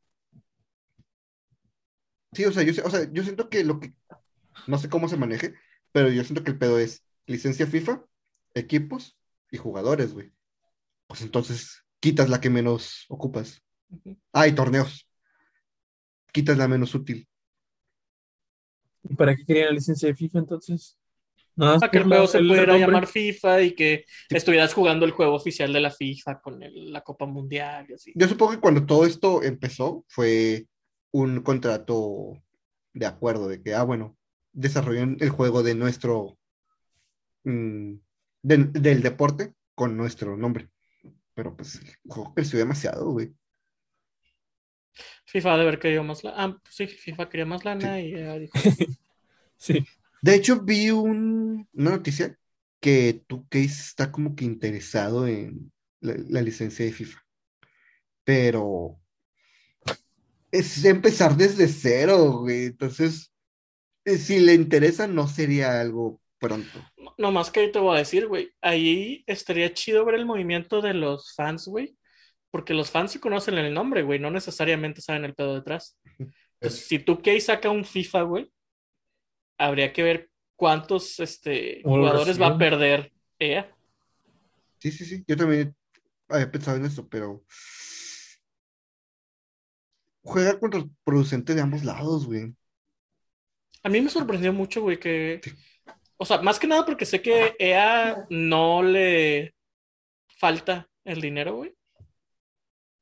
[2.34, 3.94] Sí, o sea, yo, sé- o sea, yo siento que lo que,
[4.68, 5.56] no sé cómo se maneje,
[5.92, 8.06] pero yo siento que el pedo es licencia FIFA,
[8.54, 9.18] equipos
[9.52, 10.32] y jugadores, güey.
[11.08, 13.64] Pues entonces quitas la que menos ocupas.
[13.90, 14.18] Ujú.
[14.34, 15.08] Ah, y torneos.
[16.34, 17.28] Quitas la menos útil.
[19.04, 20.98] ¿Y para qué querían la licencia de FIFA entonces?
[21.56, 22.80] Nada Para que el juego se el pudiera nombre.
[22.88, 27.02] llamar FIFA y que estuvieras jugando el juego oficial de la FIFA con el- la
[27.02, 28.14] Copa Mundial y así.
[28.16, 30.68] Yo supongo que cuando todo esto empezó fue
[31.12, 32.42] un contrato
[32.94, 34.18] de acuerdo, de que, ah, bueno,
[34.54, 36.38] desarrollen el juego de nuestro,
[37.44, 37.94] mm,
[38.44, 40.70] de- del deporte con nuestro nombre.
[41.34, 43.34] Pero pues el juego creció demasiado, güey.
[45.26, 46.38] FIFA de haber querido más lana.
[46.44, 48.70] Ah, pues sí, FIFA quería más lana y dijo,
[49.58, 49.86] Sí.
[50.22, 52.38] De hecho, vi un- una noticia
[52.80, 55.72] que 2K está como que interesado en
[56.02, 57.20] la, la licencia de FIFA.
[58.24, 58.98] Pero
[60.52, 62.66] es empezar desde cero, güey.
[62.66, 63.32] Entonces,
[64.06, 66.80] eh, si le interesa, no sería algo pronto.
[66.98, 68.52] No, no más que te voy a decir, güey.
[68.62, 71.96] Ahí estaría chido ver el movimiento de los fans, güey.
[72.52, 74.20] Porque los fans sí conocen el nombre, güey.
[74.20, 75.98] No necesariamente saben el pedo detrás.
[76.18, 78.52] Entonces, si tú K saca un FIFA, güey,
[79.58, 83.76] habría que ver cuántos este, ¿Cómo lo jugadores va a perder ella.
[84.78, 85.24] Sí, sí, sí.
[85.28, 85.76] Yo también
[86.28, 87.44] había pensado en eso, pero
[90.24, 92.54] juega contra el producente de ambos lados, güey.
[93.84, 95.42] A mí me sorprendió mucho, güey, que.
[96.18, 99.56] O sea, más que nada porque sé que EA no le
[100.28, 101.76] falta el dinero, güey.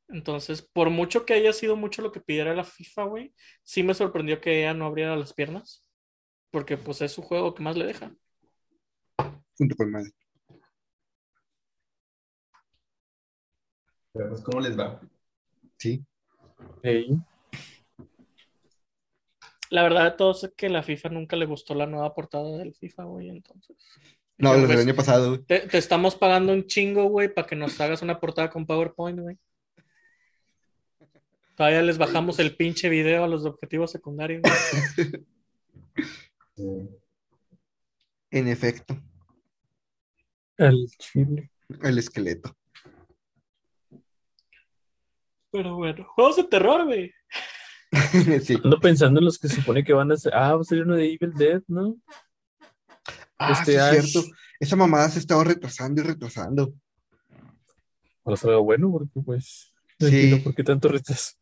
[0.09, 3.33] Entonces, por mucho que haya sido mucho lo que pidiera la FIFA, güey,
[3.63, 5.87] sí me sorprendió que EA no abriera las piernas.
[6.51, 8.11] Porque, pues, es su juego que más le deja.
[9.55, 10.11] Junto con Madden.
[14.13, 14.99] Pero, pues, ¿cómo les va?
[15.77, 16.03] Sí.
[16.81, 17.15] Ey.
[19.69, 22.73] La verdad de todo es que la FIFA nunca le gustó la nueva portada del
[22.73, 23.77] FIFA, güey, entonces.
[24.39, 25.43] No, los del pues, año pasado, güey.
[25.43, 29.19] Te, te estamos pagando un chingo, güey, para que nos hagas una portada con PowerPoint,
[29.19, 29.37] güey.
[31.59, 34.41] Todavía les bajamos el pinche video a los objetivos secundarios.
[38.31, 38.95] En efecto,
[40.57, 41.51] Al chile.
[41.81, 42.55] el esqueleto.
[45.51, 47.11] Pero bueno, juegos de terror, güey.
[48.43, 48.55] sí.
[48.63, 50.33] Ando pensando en los que se supone que van a ser.
[50.35, 51.97] Ah, va a salir uno de Evil Dead, ¿no?
[53.37, 54.05] Ah, Este sí, es Ash.
[54.11, 54.29] cierto.
[54.59, 56.73] Esa mamada se estaba retrasando y retrasando.
[58.35, 59.73] Salga bueno, porque pues.
[59.97, 60.15] No Sí.
[60.15, 61.38] entiendo por qué tanto retraso.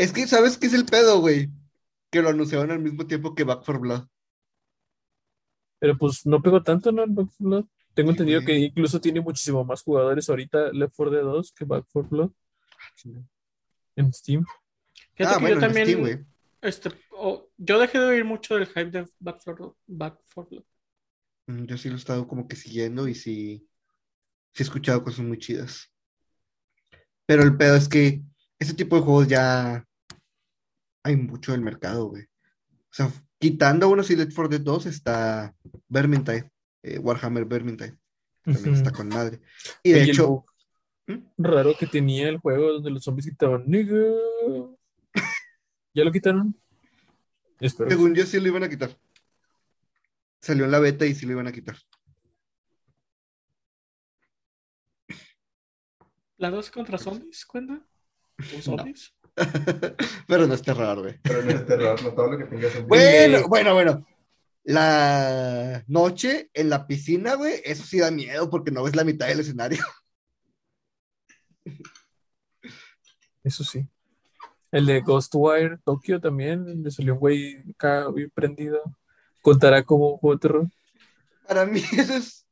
[0.00, 1.50] Es que, ¿sabes qué es el pedo, güey?
[2.10, 4.06] Que lo anunciaron al mismo tiempo que Back for Blood.
[5.78, 7.02] Pero pues no pegó tanto, ¿no?
[7.04, 7.64] El Back 4 Blood.
[7.94, 8.46] Tengo Sí, entendido güey.
[8.46, 12.30] que incluso tiene muchísimo más jugadores ahorita Left 4 Dead 2 que Back 4 Blood
[13.96, 14.44] en Steam.
[15.14, 15.86] Fíjate ah, que bueno, yo también.
[15.86, 16.26] Steam, güey.
[16.62, 20.64] este, oh, yo dejé de oír mucho del hype de Back 4 Back 4 Blood.
[21.46, 23.68] Mm, Yo sí lo he estado como que siguiendo y sí,
[24.54, 25.92] sí he escuchado cosas muy chidas.
[27.26, 28.22] Pero el pedo es que
[28.58, 29.86] ese tipo de juegos ya
[31.02, 32.24] hay mucho en el mercado, güey.
[32.24, 35.54] O sea, quitando uno y Left 4 Dead 2 está
[35.88, 36.50] Vermintide,
[36.82, 37.96] eh, Warhammer Vermintide.
[38.44, 39.40] También está con madre.
[39.82, 40.46] Y de Y hecho, bug
[41.06, 41.18] ¿Mm?
[41.38, 43.96] raro que tenía el juego donde los zombies gritaban, nigga.
[45.94, 46.56] ¿Ya lo quitaron?
[47.58, 47.90] Espero.
[47.90, 48.96] según yo sí lo iban a quitar.
[50.40, 51.76] Salió en la beta y sí lo iban a quitar.
[56.38, 57.86] ¿La 2 contra zombies cuenta?
[58.56, 59.14] ¿O zombies?
[60.26, 61.18] Pero no es terror, güey.
[61.22, 64.06] Pero no es terror, no todo lo que tengas en Bueno, bueno, bueno.
[64.62, 69.26] La noche en la piscina, güey, eso sí da miedo porque no ves la mitad
[69.26, 69.82] del escenario.
[73.42, 73.88] Eso sí.
[74.70, 78.82] El de Ghostwire Tokyo también, donde salió un güey acá bien prendido.
[79.40, 80.70] ¿Contará como juego de terror?
[81.48, 82.46] Para mí eso es,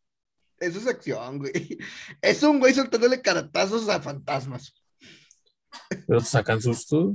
[0.58, 1.78] eso es acción, güey.
[2.20, 4.74] Es un güey soltándole caratazos a fantasmas.
[6.06, 7.14] Pero te sacan susto.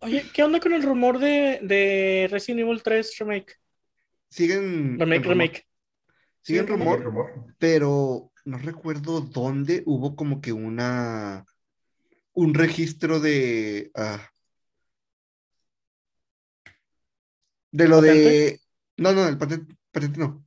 [0.00, 3.56] Oye, ¿qué onda con el rumor de, de Resident Evil 3 Remake?
[4.28, 5.66] Siguen Remake, remake.
[6.42, 7.30] Siguen Sí, rumor, rumor.
[7.58, 11.44] pero no recuerdo dónde hubo como que una
[12.32, 14.30] un registro de ah,
[17.72, 18.60] de lo de
[18.96, 20.44] no, no, el patente, patente no.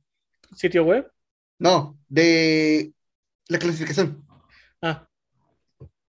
[0.56, 1.10] ¿Sitio web?
[1.58, 2.92] No, de
[3.48, 4.24] la clasificación.
[4.82, 5.08] Ah,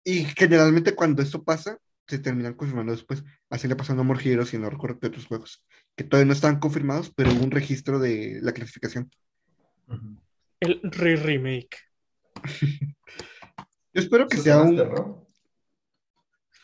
[0.03, 1.77] Y generalmente cuando esto pasa,
[2.07, 3.23] se terminan confirmando después.
[3.49, 6.59] Así le pasó a Heroes y no recuerdo qué otros juegos, que todavía no están
[6.59, 9.09] confirmados, pero hubo un registro de la clasificación.
[10.59, 11.77] el re-remake.
[13.93, 14.75] Yo espero que ¿Eso sea un...
[14.75, 15.27] terror?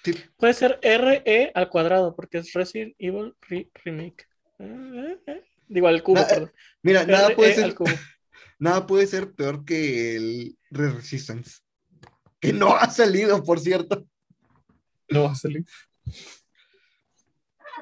[0.03, 4.25] sí, Puede ser RE al cuadrado, porque es Resident Evil re- Remake.
[4.59, 5.43] Eh, eh, eh.
[5.67, 6.51] Digo, al cubo, Na- perdón.
[6.81, 7.89] mira, nada puede al ser, cubo.
[8.59, 11.59] nada puede ser peor que el Re Resistance.
[12.39, 14.07] Que no ha salido, por cierto.
[15.09, 15.65] No va a salir.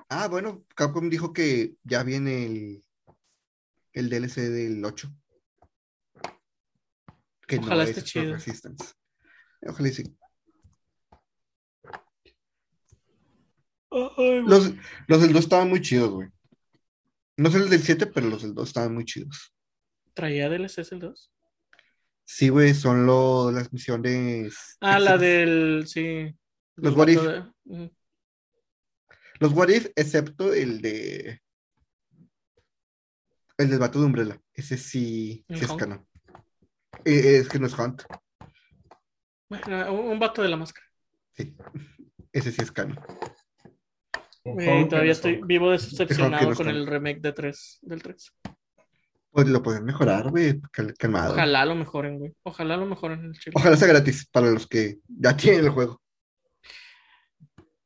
[0.10, 2.86] Ah, bueno, Capcom dijo que ya viene el,
[3.94, 5.14] el DLC del 8.
[7.48, 8.34] Que Ojalá no esté es chido.
[8.34, 8.94] Resistance.
[9.66, 10.18] Ojalá y sí.
[13.92, 14.42] Ay.
[14.46, 14.74] Los,
[15.08, 16.30] los del 2 estaban muy chidos, güey.
[17.38, 19.54] No sé el del 7, pero los del 2 estaban muy chidos.
[20.14, 21.32] ¿Traía DLCs el 2?
[22.30, 24.78] Sí, güey, son lo, las misiones.
[24.82, 25.86] Ah, la del.
[25.88, 26.36] Sí.
[26.76, 27.22] Los What If.
[27.22, 27.92] de-.
[29.40, 31.42] Los What If, excepto el de.
[33.58, 34.42] El del vato de Umbrella.
[34.54, 36.06] Ese sí, sí es canon.
[37.06, 38.04] Eh, es que no es Hunt.
[39.50, 40.86] Bueno, un, vato de la máscara.
[41.34, 41.56] Sí.
[42.34, 43.00] Ese sí es canon.
[44.44, 48.34] Que todavía estoy vivo decepcionado con el remake de 3, del 3.
[49.32, 50.60] Pues lo pueden mejorar, güey.
[50.72, 51.34] cal- calmado.
[51.34, 51.44] Ojalá.
[51.62, 52.34] Ojalá lo mejoren, güey.
[52.44, 53.54] Ojalá lo mejoren el chile.
[53.78, 56.02] sea gratis para los que ya tienen el juego.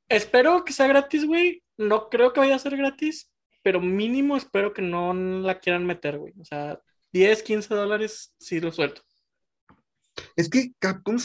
[0.07, 1.63] Espero que sea gratis, güey.
[1.77, 3.29] No creo que vaya a ser gratis,
[3.63, 6.33] pero mínimo espero que no la quieran meter, güey.
[6.39, 6.79] O sea,
[7.13, 9.01] 10, 15 dólares, sí lo suelto.
[10.35, 11.17] Es que Capcom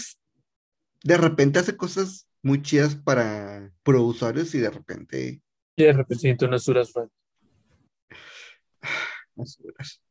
[1.02, 5.42] de repente hace cosas muy chidas para pro usuarios y de repente.
[5.76, 7.10] Y de repente siento unas duras fan.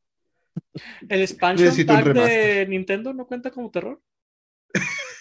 [1.07, 2.65] El expansion Necesito pack de.
[2.67, 4.01] Nintendo no cuenta como terror.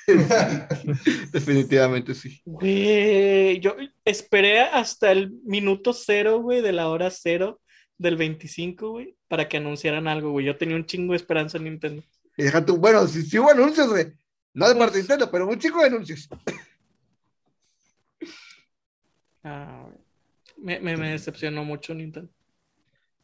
[1.33, 2.41] Definitivamente sí.
[2.45, 7.61] Güey, yo esperé hasta el minuto cero, güey, de la hora cero
[7.97, 10.47] del 25, güey, para que anunciaran algo, güey.
[10.47, 12.03] Yo tenía un chingo de esperanza en Nintendo.
[12.37, 14.13] Y deja tú, bueno, si sí, hubo anuncios, güey.
[14.53, 16.29] No de parte de Pues- Nintendo, pero un chico de anuncios.
[19.43, 19.99] Ah, güey.
[20.57, 22.31] Me, me, me decepcionó mucho Nintendo.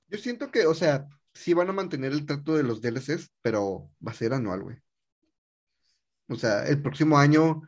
[0.08, 3.90] Yo siento que, o sea, sí van a mantener el trato de los DLCs, pero
[4.06, 4.76] va a ser anual, güey.
[6.28, 7.62] O sea, el próximo año,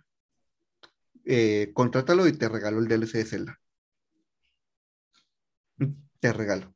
[1.25, 3.61] eh, contrátalo y te regalo el DLC de Zelda.
[6.21, 6.73] Te regalo.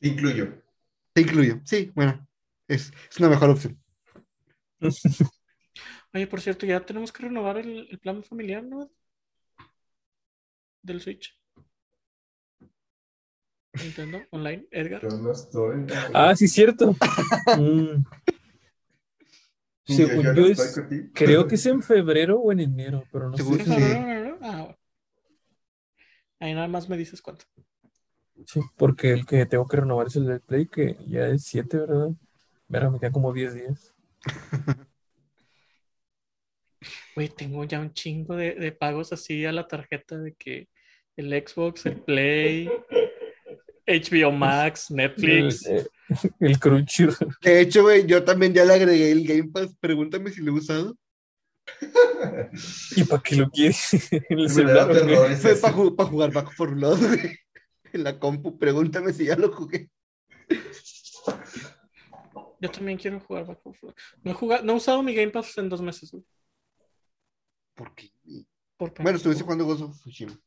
[0.00, 0.62] Te incluyo.
[1.12, 1.60] Te incluyo.
[1.64, 2.26] Sí, bueno,
[2.66, 3.82] es, es una mejor opción.
[6.14, 8.90] Oye, por cierto, ya tenemos que renovar el, el plan familiar, ¿no?
[10.82, 11.41] Del Switch.
[13.80, 15.02] Nintendo Online, Edgar.
[15.02, 15.86] Yo no estoy.
[16.12, 16.94] Ah, sí, cierto.
[19.84, 20.80] Mm, según yo es-
[21.12, 23.42] creo que es en febrero o en enero, pero no sé.
[23.64, 23.72] Sí.
[24.40, 24.78] Ah, bueno.
[26.38, 27.44] Ahí nada más me dices cuánto.
[28.46, 31.78] Sí, porque el que tengo que renovar es el del Play, que ya es 7,
[31.78, 32.10] ¿verdad?
[32.68, 33.92] Verá, me quedan como 10 días.
[37.14, 40.68] Güey, tengo ya un chingo de, de pagos así a la tarjeta de que
[41.16, 42.70] el Xbox, el Play,
[43.86, 45.64] HBO Max, Netflix.
[46.40, 47.36] el Crunchyroll.
[47.42, 49.74] De hecho, güey, yo también ya le agregué el Game Pass.
[49.80, 50.96] Pregúntame si lo he usado.
[52.96, 54.10] ¿Y para qué lo quieres?
[54.28, 54.94] En el celular.
[55.36, 57.38] Fue para jugar Back for Blood, güey.
[57.92, 58.58] En la compu.
[58.58, 59.90] Pregúntame si ya lo jugué.
[62.60, 63.94] Yo también quiero jugar Back 4 Blood.
[64.22, 66.24] No he, jugado, no he usado mi Game Pass en dos meses, güey.
[67.74, 68.10] ¿Por qué?
[68.76, 68.94] por.
[69.02, 70.38] Bueno, estuviste jugando Ghost of Tsushima.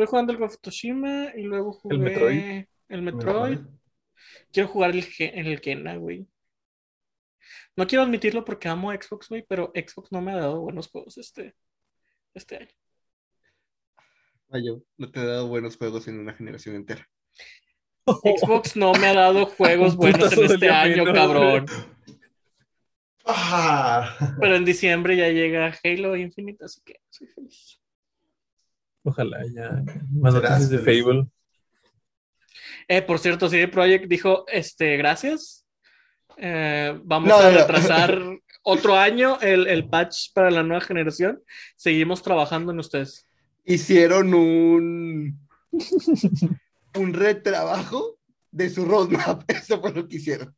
[0.00, 2.64] Estoy jugando el Ghost of Tsushima y luego jugué El Metroid.
[2.88, 3.58] el Metroid.
[4.50, 6.26] Quiero jugar el, Ge- el Kena, güey.
[7.76, 11.18] No quiero admitirlo porque amo Xbox, güey, pero Xbox no me ha dado buenos juegos
[11.18, 11.54] este,
[12.32, 12.70] este año.
[14.48, 17.06] Vaya, no te he dado buenos juegos en una generación entera.
[18.06, 21.66] Xbox no me ha dado juegos buenos en este año, menos, cabrón.
[23.26, 27.79] Ah, Pero en diciembre ya llega Halo Infinite, así que soy feliz.
[29.02, 29.82] Ojalá ya.
[30.12, 30.78] Más noticias de.
[30.78, 31.26] Fable.
[32.88, 35.64] Eh, por cierto, CD Projekt dijo, este, gracias.
[36.36, 37.58] Eh, vamos No, a no, no.
[37.58, 38.18] retrasar
[38.62, 41.42] otro año el, el patch para la nueva generación.
[41.76, 43.26] Seguimos trabajando en ustedes.
[43.64, 45.38] Hicieron un.
[46.98, 48.18] un retrabajo
[48.50, 49.42] de su roadmap.
[49.50, 50.54] Eso fue lo que hicieron.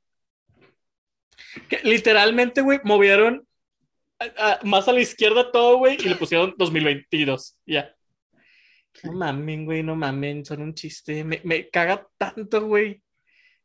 [1.68, 3.46] Que, literalmente, güey, movieron
[4.18, 7.58] a- a- más a la izquierda todo, güey, y le pusieron 2022.
[7.66, 7.94] Ya.
[9.04, 11.24] No mamen, güey, no mamen, son un chiste.
[11.24, 13.02] Me, me caga tanto, güey.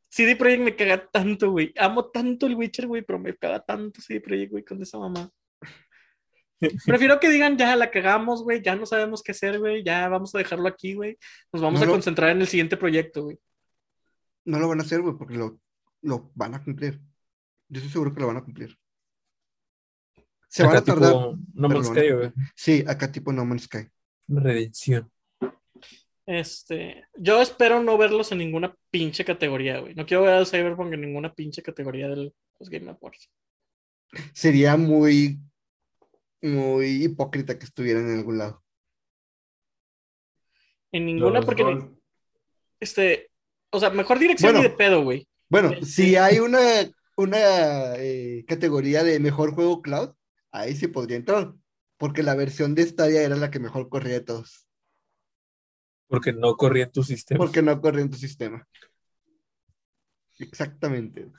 [0.10, 1.74] CD Projekt me caga tanto, güey.
[1.78, 5.30] Amo tanto el Witcher, güey, pero me caga tanto CD Projekt, güey, con esa mamá.
[6.86, 10.34] Prefiero que digan, ya la cagamos, güey, ya no sabemos qué hacer, güey, ya vamos
[10.34, 11.18] a dejarlo aquí, güey.
[11.52, 13.38] Nos vamos No a lo- concentrar en el siguiente proyecto, güey.
[14.46, 15.60] No lo van a hacer, güey, porque lo,
[16.02, 17.00] lo van a cumplir.
[17.68, 18.78] Yo estoy seguro que lo van a cumplir.
[20.48, 21.12] Se van Acá a tardar.
[21.12, 21.88] tipo No Man's.
[21.88, 22.32] Sky, güey.
[22.56, 23.90] Sí, acá tipo No Man's Sky.
[24.30, 25.12] Redención.
[26.28, 29.96] Este, yo espero no verlos en ninguna pinche categoría, güey.
[29.96, 33.30] No quiero ver a Cyberpunk en ninguna pinche categoría de los Game Awards.
[34.34, 35.40] Sería muy,
[36.42, 38.62] muy hipócrita que estuvieran en algún lado.
[40.92, 41.64] En ninguna, los porque,
[42.82, 43.32] este,
[43.72, 44.64] o sea, mejor dirección Bueno.
[44.64, 45.28] ni de pedo, güey.
[45.50, 45.86] Bueno, Sí.
[45.86, 46.60] si hay una,
[47.16, 50.10] una eh, categoría de mejor juego cloud,
[50.52, 51.54] ahí sí podría entrar.
[51.98, 54.67] Porque la versión de Stadia era la que mejor corría de todos.
[56.08, 57.38] Porque no corría en tu sistema.
[57.38, 58.68] Porque no corría en tu sistema.
[60.40, 61.30] Exactamente.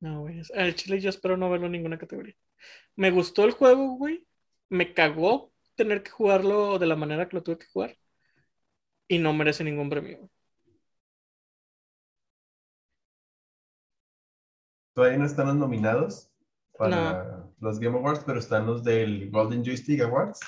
[0.00, 0.42] No, güey.
[0.54, 2.34] Al Chile yo espero no verlo en ninguna categoría.
[2.96, 4.26] Me gustó el juego, güey.
[4.68, 7.96] Me cagó tener que jugarlo de la manera que lo tuve que jugar.
[9.08, 10.18] Y no merece ningún premio.
[10.18, 10.30] güey.
[14.94, 16.30] Todavía no están los nominados
[16.76, 20.40] para los Game Awards, pero están los del Golden Joystick Awards.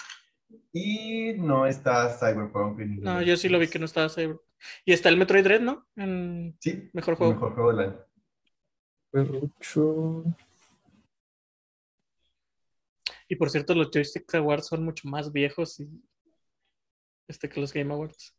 [0.76, 2.80] Y no está Cyberpunk.
[2.80, 4.40] en No, yo sí lo vi que no estaba Cyber.
[4.84, 5.86] Y está el Metroid Dread, ¿no?
[5.94, 7.32] En Sí, mejor juego.
[7.32, 8.04] mejor juego del año.
[9.12, 10.24] Perrucho.
[13.28, 15.88] Y por cierto, los Joystick Awards son mucho más viejos y
[17.28, 18.34] este que los Game Awards.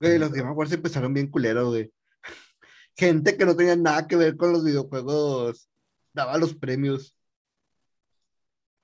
[0.00, 1.92] Güey, los Game Awards empezaron bien culeros, güey.
[2.96, 5.68] Gente que no tenía nada que ver con los videojuegos
[6.12, 7.15] daba los premios.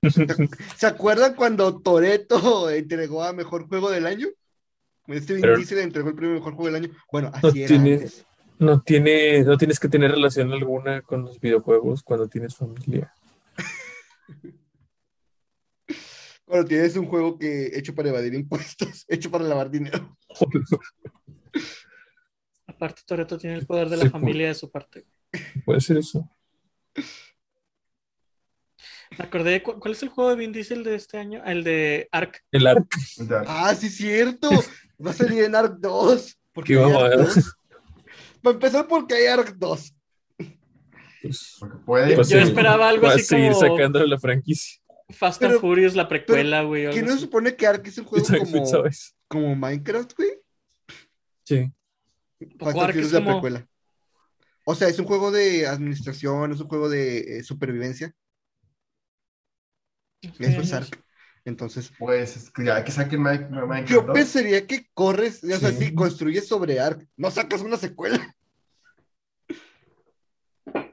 [0.77, 4.27] ¿Se acuerdan cuando Toreto entregó a mejor juego del año?
[5.07, 6.93] Este Vin Pero- Diesel entregó el premio mejor juego del año.
[7.11, 8.25] Bueno, No así era tiene- antes.
[8.59, 13.11] No tiene, no tienes que tener relación alguna con los videojuegos cuando tienes familia.
[16.45, 20.15] Cuando tienes un juego que hecho para evadir impuestos, hecho para lavar dinero.
[22.67, 25.05] Aparte, Toreto tiene el poder de la Sí, familia de su parte.
[25.65, 26.29] Puede ser eso.
[29.17, 31.43] Me acordé, de cu- ¿cuál es el juego de Vin Diesel de este año?
[31.45, 32.41] El de Ark.
[32.51, 32.87] El arc.
[33.19, 33.45] Dark.
[33.47, 34.49] Ah, sí, cierto.
[35.05, 36.37] Va a salir en Ark 2.
[36.53, 37.05] Porque Qué hay mamada.
[37.15, 37.55] Ark 2.
[38.41, 39.93] Para empezar, porque hay Ark 2.
[41.21, 42.15] Pues, puede.
[42.15, 44.79] pues Yo sí, esperaba algo va así a seguir como- sacándole la franquicia.
[45.09, 46.87] Fast Pero- and Furious, la precuela, güey.
[46.87, 48.73] o ¿Que algo no supone que Ark es un juego como,
[49.27, 50.29] como Minecraft, güey?
[51.45, 51.71] Sí.
[52.59, 53.67] Fast and Ark Furious es es la como- precuela.
[54.65, 58.13] O sea, es un juego de administración, es un juego de eh, supervivencia.
[60.39, 60.99] Eso es Ark.
[61.45, 63.89] Entonces, Pues ya que saquen Mike- Minecraft.
[63.91, 64.13] yo dos.
[64.13, 65.85] pensaría que corres, o sea, Sí.
[65.87, 68.33] si construyes sobre Ark, no sacas una secuela.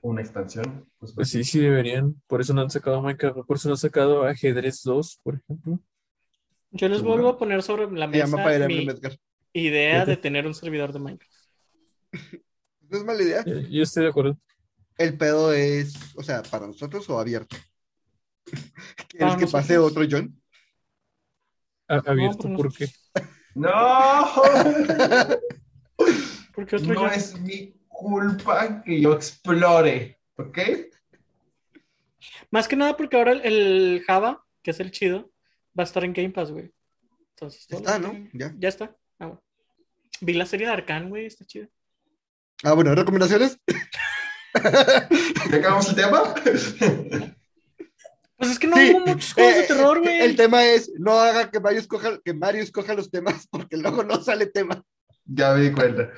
[0.03, 0.89] Una expansión.
[0.99, 2.21] Pues, Pues sí, sí deberían.
[2.27, 3.47] Por eso no han sacado Minecraft.
[3.47, 5.79] Por eso no han sacado Ajedrez 2, por ejemplo.
[6.73, 8.87] Yo les vuelvo a poner sobre la mesa mi
[9.53, 11.33] idea de tener un servidor de Minecraft.
[12.91, 13.45] No es mala idea.
[13.45, 14.37] Yo estoy de acuerdo.
[14.99, 17.55] El pedo es, o sea, para nosotros o abierto.
[19.09, 20.37] ¿Quieres que pase otro John?
[21.89, 22.89] Abierto, pues, ¿por qué?
[23.55, 23.67] ¡No!
[26.55, 30.19] Porque otro no es mi culpa que yo explore.
[30.37, 30.59] ¿Ok?
[32.51, 35.31] Más que nada porque ahora el, el Java, que es el chido,
[35.79, 36.73] va a estar en Game Pass, güey.
[37.31, 38.13] Entonces, Está, ¿no?
[38.33, 38.53] Ya.
[38.59, 38.97] Ya está.
[39.19, 39.43] Ah, bueno.
[40.21, 41.69] Vi la serie de Arcane, güey, está chido.
[42.63, 43.59] Ah, bueno, recomendaciones.
[45.51, 46.35] ¿Ya acabamos el tema?
[48.41, 50.21] Pues es que no Sí, hubo muchos juegos de eh, terror, eh, güey.
[50.23, 54.03] El tema es, no haga que Mario escoja, que Mario escoja los temas, porque luego
[54.03, 54.83] no sale tema.
[55.27, 56.11] ya me di cuenta.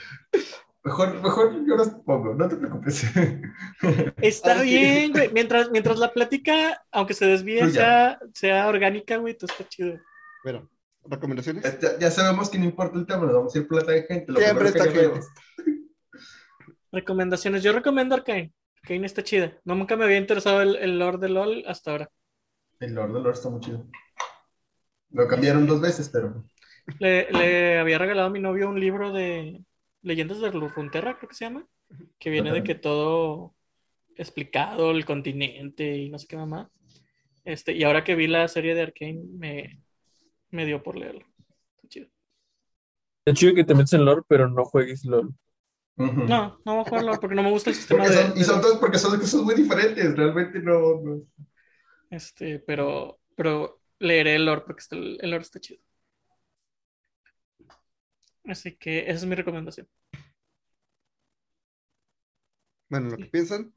[0.84, 3.04] Mejor, mejor yo los pongo, no te preocupes.
[4.22, 5.30] Está Ah, bien, güey.
[5.32, 9.98] Mientras, mientras la plática, aunque se desvíe, sea, sea orgánica, güey, todo está chido.
[10.44, 10.68] Bueno,
[11.04, 11.62] recomendaciones.
[11.80, 14.26] Ya, ya sabemos que no importa el tema, nos vamos a ir por la tangente.
[14.32, 15.26] Lo Siempre que está lleguemos.
[16.90, 17.62] Recomendaciones.
[17.62, 18.52] Yo recomiendo Arcane.
[18.82, 19.60] Arcane está chida.
[19.64, 22.10] No, nunca me había interesado el, el lore de LOL hasta ahora.
[22.80, 23.86] El Lord del Lord está muy chido.
[25.10, 26.44] Lo cambiaron dos veces, pero.
[26.98, 29.64] Le, le había regalado a mi novio un libro de
[30.02, 31.64] Leyendas de Runeterra, creo que se llama,
[32.18, 33.54] que viene de que todo
[34.16, 36.70] explicado, el continente y no sé qué mamá.
[37.44, 39.80] Este, y ahora que vi la serie de Arcane, me,
[40.50, 41.24] me dio por leerlo.
[41.76, 42.08] Está chido.
[43.24, 45.32] Es chido que te metes en lore, pero no juegues LOL.
[45.96, 46.22] Ujú.
[46.24, 48.60] No, no voy a jugar LOL porque no me gusta el sistema de, y son
[48.60, 50.16] dos porque son cosas muy diferentes.
[50.16, 51.00] Realmente no.
[51.02, 51.22] no-
[52.10, 55.80] este, pero, pero leeré el lore porque está- el lore está chido.
[58.44, 59.88] Así que esa es mi recomendación.
[62.88, 63.72] Bueno, lo que piensan,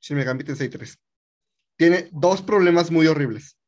[0.00, 0.98] Shin Megami Tensei 3.
[1.76, 3.58] Tiene dos problemas muy horribles.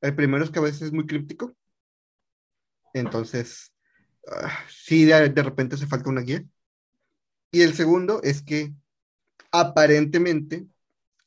[0.00, 1.54] El primero es que a veces es muy críptico.
[2.92, 3.72] Entonces,
[4.30, 6.44] ah, sí, de, de repente hace falta una guía.
[7.50, 8.72] Y el segundo es que
[9.50, 10.66] aparentemente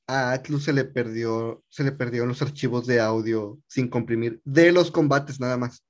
[0.08, 4.72] a Atlus se le perdió, se le perdieron los archivos de audio sin comprimir de
[4.72, 5.84] los combates nada más.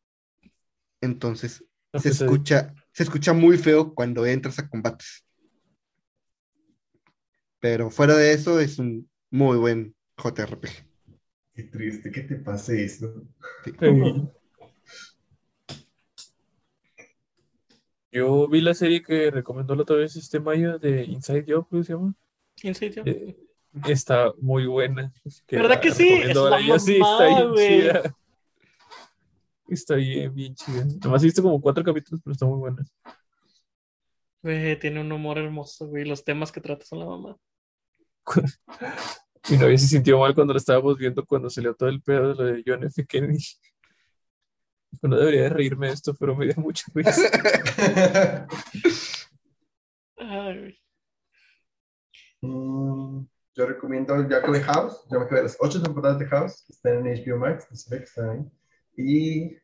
[1.01, 1.63] Entonces,
[1.93, 5.25] se escucha, se escucha muy feo cuando entras a combates.
[7.59, 10.85] Pero fuera de eso, es un muy buen JRPG.
[11.55, 13.25] Qué triste que te pase eso.
[13.65, 14.27] eh,
[18.13, 21.83] Yo vi la serie que recomendó la otra vez este Mayo de Inside Job, ¿cómo
[21.83, 22.13] se llama?
[22.61, 23.07] Inside Job.
[23.07, 23.35] Eh,
[23.87, 25.11] está muy buena.
[25.49, 26.09] ¿Verdad la que sí?
[26.09, 28.15] Es la está bien chida.
[29.67, 30.85] Está bien, bien chida.
[31.03, 32.85] Nomás he visto como cuatro capítulos, pero está muy buena.
[34.43, 36.05] Güey, tiene un humor hermoso, güey.
[36.05, 37.35] Los temas que trata son la mamá.
[39.49, 42.35] Mi novia se sintió mal cuando lo estábamos viendo cuando salió todo el pedo de
[42.35, 43.05] lo de John F.
[43.07, 43.43] Kennedy.
[45.01, 47.21] No debería de reírme de esto, pero me dio mucha risa.
[52.41, 53.25] Mm,
[53.55, 57.15] yo recomiendo, ya acabé House, ya me acabé las ocho temporadas de House, están en
[57.15, 58.51] HBO Max, no sé que están ahí,
[58.97, 59.57] y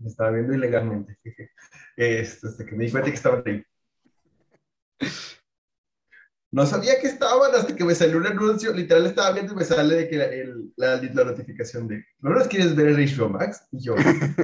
[0.00, 1.18] me estaba viendo ilegalmente.
[1.98, 3.64] Este, hasta que me di cuenta que estaban ahí.
[6.56, 9.64] No sabía que estaban hasta que me salió un anuncio, literal estaba viendo y me
[9.64, 13.28] sale de que la, el- la, la notificación de, ¿no los quieres ver en HBO
[13.28, 13.66] Max?
[13.72, 13.94] Y yo,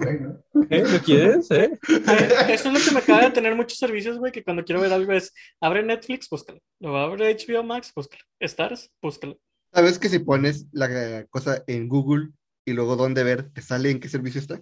[0.03, 0.39] bueno.
[0.69, 0.85] ¿Eh?
[0.93, 1.51] ¿Lo quieres?
[1.51, 1.71] ¿Eh?
[1.89, 4.83] Eh, Eso es lo que me acaba de tener muchos servicios, güey, que cuando quiero
[4.83, 6.61] ver algo es, abre Netflix, búscalo.
[6.81, 8.23] Luego abre HBO Max, búscalo.
[8.41, 9.41] Stars, búscalo.
[9.73, 12.29] ¿Sabes que si pones la cosa en Google
[12.67, 14.61] y luego dónde ver, te sale en qué servicio está?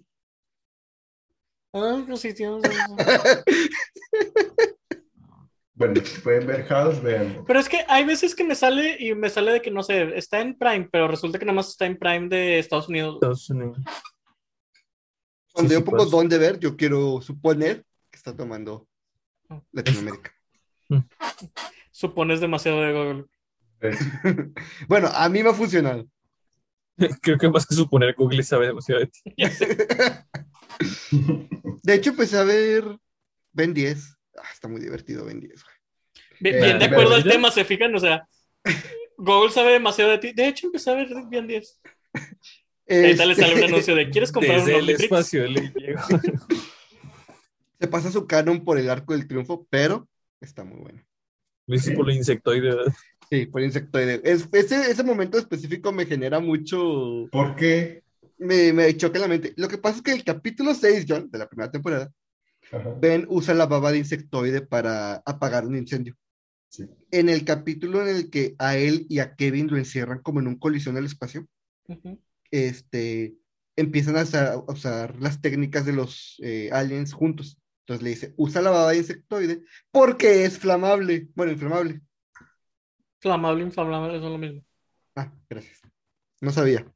[1.75, 2.63] Ah, pues sí, tienes.
[5.81, 7.43] Bueno, si pueden ver House, vean.
[7.47, 10.15] Pero es que hay veces que me sale y me sale de que, no sé,
[10.15, 13.15] está en Prime, pero resulta que nada más está en Prime de Estados Unidos.
[13.15, 13.79] Estados Unidos.
[15.53, 16.11] Cuando Sí, yo sí pongo pasa.
[16.11, 18.87] dónde ver, yo quiero suponer que está tomando
[19.73, 20.33] Latinoamérica.
[21.91, 23.25] Supones demasiado de Google.
[23.81, 23.99] Pues,
[24.87, 26.07] Bueno, a mí me ha funcionado.
[27.23, 29.23] Creo que más que suponer, Google sabe demasiado de ti.
[31.83, 32.85] De hecho, empecé a ver
[33.53, 34.19] Ben 10.
[34.43, 35.75] Ah, está muy divertido Ben 10, güey.
[36.41, 37.95] Bien, Eh, bien de acuerdo al tema, ¿se fijan?
[37.95, 38.27] O sea,
[39.19, 40.33] Google sabe demasiado de ti.
[40.33, 41.81] De hecho, empecé a ver bien 10.
[42.89, 46.01] Ahorita le sale un Este, anuncio de ¿quieres comprar un el espacio le llegó.
[47.79, 50.09] Se pasa su canon por el arco del triunfo, pero
[50.41, 51.03] está muy bueno.
[51.67, 52.93] Lo hice por lo insectoide, ¿verdad?
[53.31, 54.21] Sí, por insectoide.
[54.25, 57.29] Es- ese, ese momento específico me genera mucho.
[57.31, 58.03] ¿Por qué?
[58.39, 59.53] Me, me choca la mente.
[59.57, 62.11] Lo que pasa es que el capítulo 6, John, de la primera temporada,
[62.73, 62.95] Ajá.
[63.01, 66.17] Ben usa la baba de insectoide para apagar un incendio.
[66.69, 66.89] Sí.
[67.11, 70.47] En el capítulo en el que a él y a Kevin lo encierran como en
[70.47, 71.49] un colisión del espacio,
[72.51, 73.35] este,
[73.77, 77.59] empiezan a usar, a usar las técnicas de los eh, aliens juntos.
[77.81, 81.29] Entonces le dice, usa la baba de insectoide porque es flamable.
[81.35, 82.01] Bueno, inflamable.
[83.19, 84.65] Flamable, inflamable, son lo mismo.
[85.17, 85.81] Ah, gracias.
[86.41, 86.87] No sabía.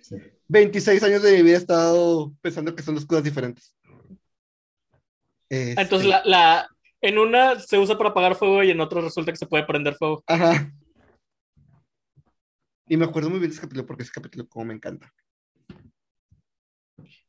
[0.00, 0.16] Sí.
[0.46, 3.74] 26 años de mi vida he estado pensando que son dos cosas diferentes.
[5.48, 6.68] Este, Entonces, la, la-
[7.00, 9.94] en una se usa para apagar fuego y en otra resulta que se puede prender
[9.94, 10.22] fuego.
[10.26, 10.72] Ajá.
[12.88, 15.12] Y me acuerdo muy bien de ese capítulo porque ese capítulo como me encanta.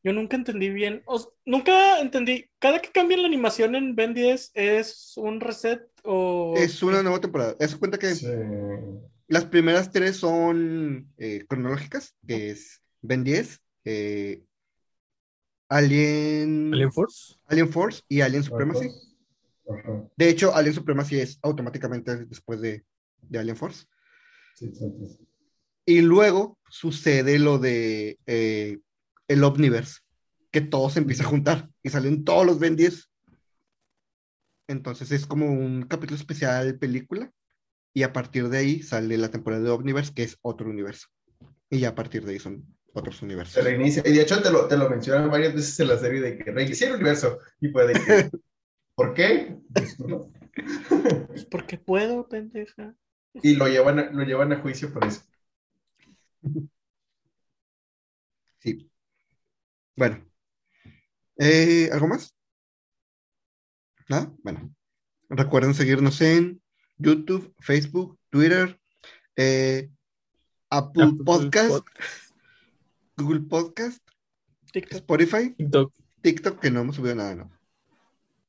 [0.01, 1.03] Yo nunca entendí bien.
[1.05, 2.49] o nunca entendí.
[2.59, 6.53] Cada que cambian la animación en Ben 10 es un reset o.
[6.57, 7.55] Es una nueva temporada.
[7.59, 8.26] Eso cuenta que Sí.
[9.28, 14.41] las primeras tres son eh, cronológicas, que es Ben 10, eh,
[15.70, 17.36] Alien, Alien Force.
[17.47, 18.89] Alien Force y Alien Supremacy.
[19.70, 20.09] Ajá.
[20.17, 22.84] De hecho, Alien Supremacy es automáticamente después de,
[23.22, 23.86] de Alien Force.
[24.55, 25.30] Sí, sí, sí.
[25.86, 28.78] Y luego sucede lo de eh,
[29.28, 30.01] el Omniverse,
[30.51, 33.09] que todo se empieza a juntar y salen todos los Ben 10.
[34.67, 37.32] Entonces es como un capítulo especial película
[37.91, 41.07] y a partir de ahí sale la temporada de Omniverse, que es otro universo.
[41.72, 43.63] Y ya a partir de ahí son otros Se universos.
[43.63, 44.03] reinicia.
[44.05, 46.51] Y de hecho te lo, te lo mencionan varias veces en la serie de que
[46.51, 47.39] reinicia el universo.
[47.61, 48.29] Y puede que.
[48.95, 49.57] ¿Por qué?
[49.73, 50.31] Pues, no.
[51.27, 52.93] Pues porque puedo, pendeja.
[53.33, 55.21] Y lo llevan, a, lo llevan a juicio por eso.
[58.59, 58.89] Sí.
[59.95, 60.25] Bueno.
[61.37, 62.35] Eh, ¿algo más?
[64.09, 64.33] ¿Nada?
[64.43, 64.73] Bueno.
[65.29, 66.61] Recuerden seguirnos en
[66.97, 68.79] YouTube, Facebook, Twitter,
[69.35, 69.89] eh,
[70.69, 71.85] Apple, Apple Podcast, Pod-
[73.20, 73.99] Google Podcast,
[74.72, 74.93] TikTok.
[74.99, 75.93] Spotify, TikTok.
[76.22, 77.51] TikTok, que no hemos subido nada, ¿no?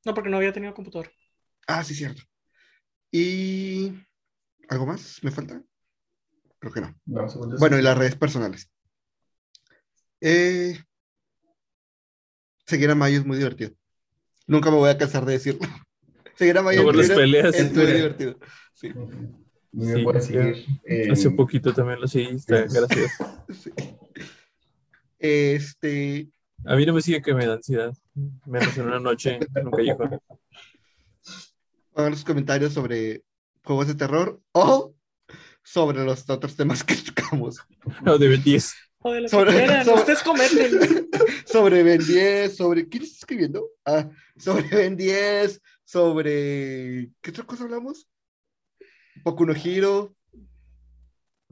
[0.05, 1.11] No, porque no había tenido computador.
[1.67, 2.23] Ah, sí, cierto.
[3.13, 3.93] Y...
[4.69, 5.19] ¿Algo más?
[5.23, 5.63] ¿Me falta?
[6.59, 6.99] Creo que no.
[7.07, 7.27] No.
[7.59, 8.71] Bueno, y las redes personales.
[10.21, 10.79] Eh,
[12.67, 13.73] seguir a Mayo es muy divertido.
[14.47, 15.61] Nunca me voy a cansar de decirlo.
[16.37, 17.55] Seguir a Mayo las Twitter peleas.
[17.55, 18.39] es muy divertido.
[18.75, 18.93] Sí,
[19.73, 20.21] Sí, ya.
[20.21, 20.67] seguir.
[20.85, 22.29] en- Hace poquito también lo seguí.
[22.35, 23.71] Está Sí.
[25.21, 26.29] Este,
[26.65, 27.93] A mí no me sigue que me da ansiedad.
[28.47, 30.19] Menos en una noche en un callejón.
[31.93, 33.23] pongan los comentarios sobre
[33.65, 34.95] juegos de terror o
[35.63, 37.59] sobre los otros temas que tocamos.
[38.03, 38.75] No, de 10.
[39.03, 39.85] Lo que Sobre- quieran.
[39.85, 41.09] sobre- Ustedes comenten.
[41.47, 42.89] sobre Ben 10, sobre.
[42.89, 43.67] ¿Quién está escribiendo?
[43.85, 47.11] Ah, sobre Ben 10, sobre.
[47.21, 48.07] ¿Qué otra cosa hablamos?
[49.25, 50.15] Boku no Hero.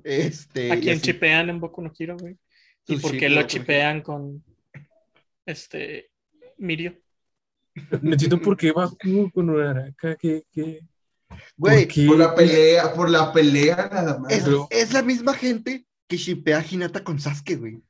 [0.05, 0.71] Este.
[0.71, 1.01] A así.
[1.01, 2.37] chipean en Boku no Hero, güey.
[2.89, 4.45] ¿Y por qué chip, lo no chipean con
[5.45, 6.11] este
[6.57, 6.99] Mirio?
[8.03, 10.17] Necesito por qué Baku con Uraraka.
[10.17, 10.81] ¿Qué, qué?
[11.57, 14.33] Güey, ¿Por la pelea, por la pelea nada más.
[14.33, 17.83] es, es la misma gente que shipea a Hinata con Sasuke, güey.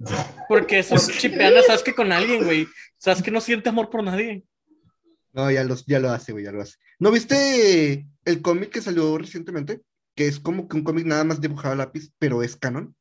[0.48, 2.68] Porque esos chipean a Sasuke con alguien, güey.
[2.98, 4.44] Sasuke no siente amor por nadie.
[5.32, 6.76] No, ya, los, ya lo hace, güey, ya lo hace.
[7.00, 9.80] ¿No viste el cómic que salió recientemente?
[10.14, 12.94] Que es como que un cómic nada más dibujado a lápiz, pero es canon.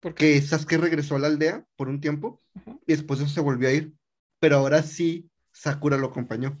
[0.00, 2.80] Porque Que Sasuke regresó a la aldea por un tiempo Ujú.
[2.86, 3.92] y después de eso se volvió a ir.
[4.40, 6.58] Pero ahora sí, Sakura lo acompañó.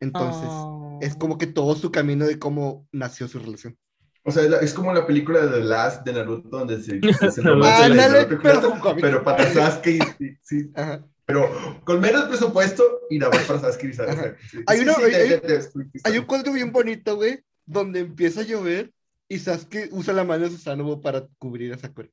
[0.00, 0.98] Entonces, Oh.
[1.00, 3.78] es como que todo su camino de cómo nació su relación.
[4.24, 6.98] O sea, es la- es como la película de The Last de Naruto donde se,
[7.44, 10.00] Naruto, pero pero para Sasuke
[10.42, 11.06] sí, Ajá.
[11.24, 11.48] pero
[11.84, 14.18] con menos presupuesto y nada más para Sasuke y Sasuke.
[14.18, 14.36] Ajá.
[14.50, 18.92] Sí, Hay sí, uno- sí, hay- un cuadro bien bonito, güey, donde empieza a llover
[19.28, 22.08] y Sasuke usa la mano de Susanoo para cubrir a Sakura.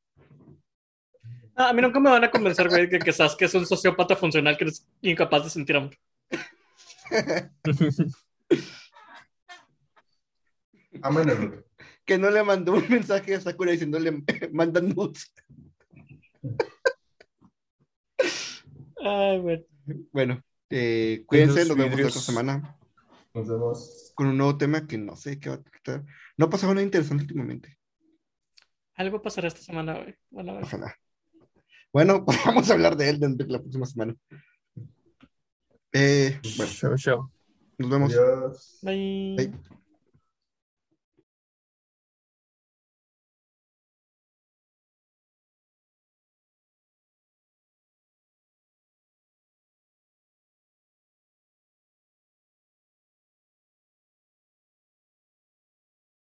[1.55, 4.15] Ah, a mí nunca me van a convencer, güey, de que Sasuke es un sociópata
[4.15, 5.95] funcional que es incapaz de sentir amor.
[11.01, 11.63] Ama a Naruto.
[12.05, 15.31] que no le mandó un mensaje a Sakura diciéndole mandan nudes.
[19.05, 19.65] Ay, güey.
[20.11, 22.77] Bueno, eh, cuídense, nos vemos la otra semana
[23.33, 24.11] Nos vemos.
[24.15, 26.05] con un nuevo tema que no sé qué va a tratar.
[26.37, 27.77] No ha pasado nada interesante últimamente.
[28.95, 30.15] Algo pasará esta semana, güey.
[30.29, 30.59] Bueno.
[30.61, 30.95] Ojalá.
[31.91, 34.15] Bueno, pues vamos a hablar de él dentro de la próxima semana.
[35.93, 37.31] Eh, bueno, Show, show.
[37.77, 38.13] nos vemos.
[38.13, 38.79] Adiós.
[38.81, 39.35] Bye.
[39.37, 39.82] Bye.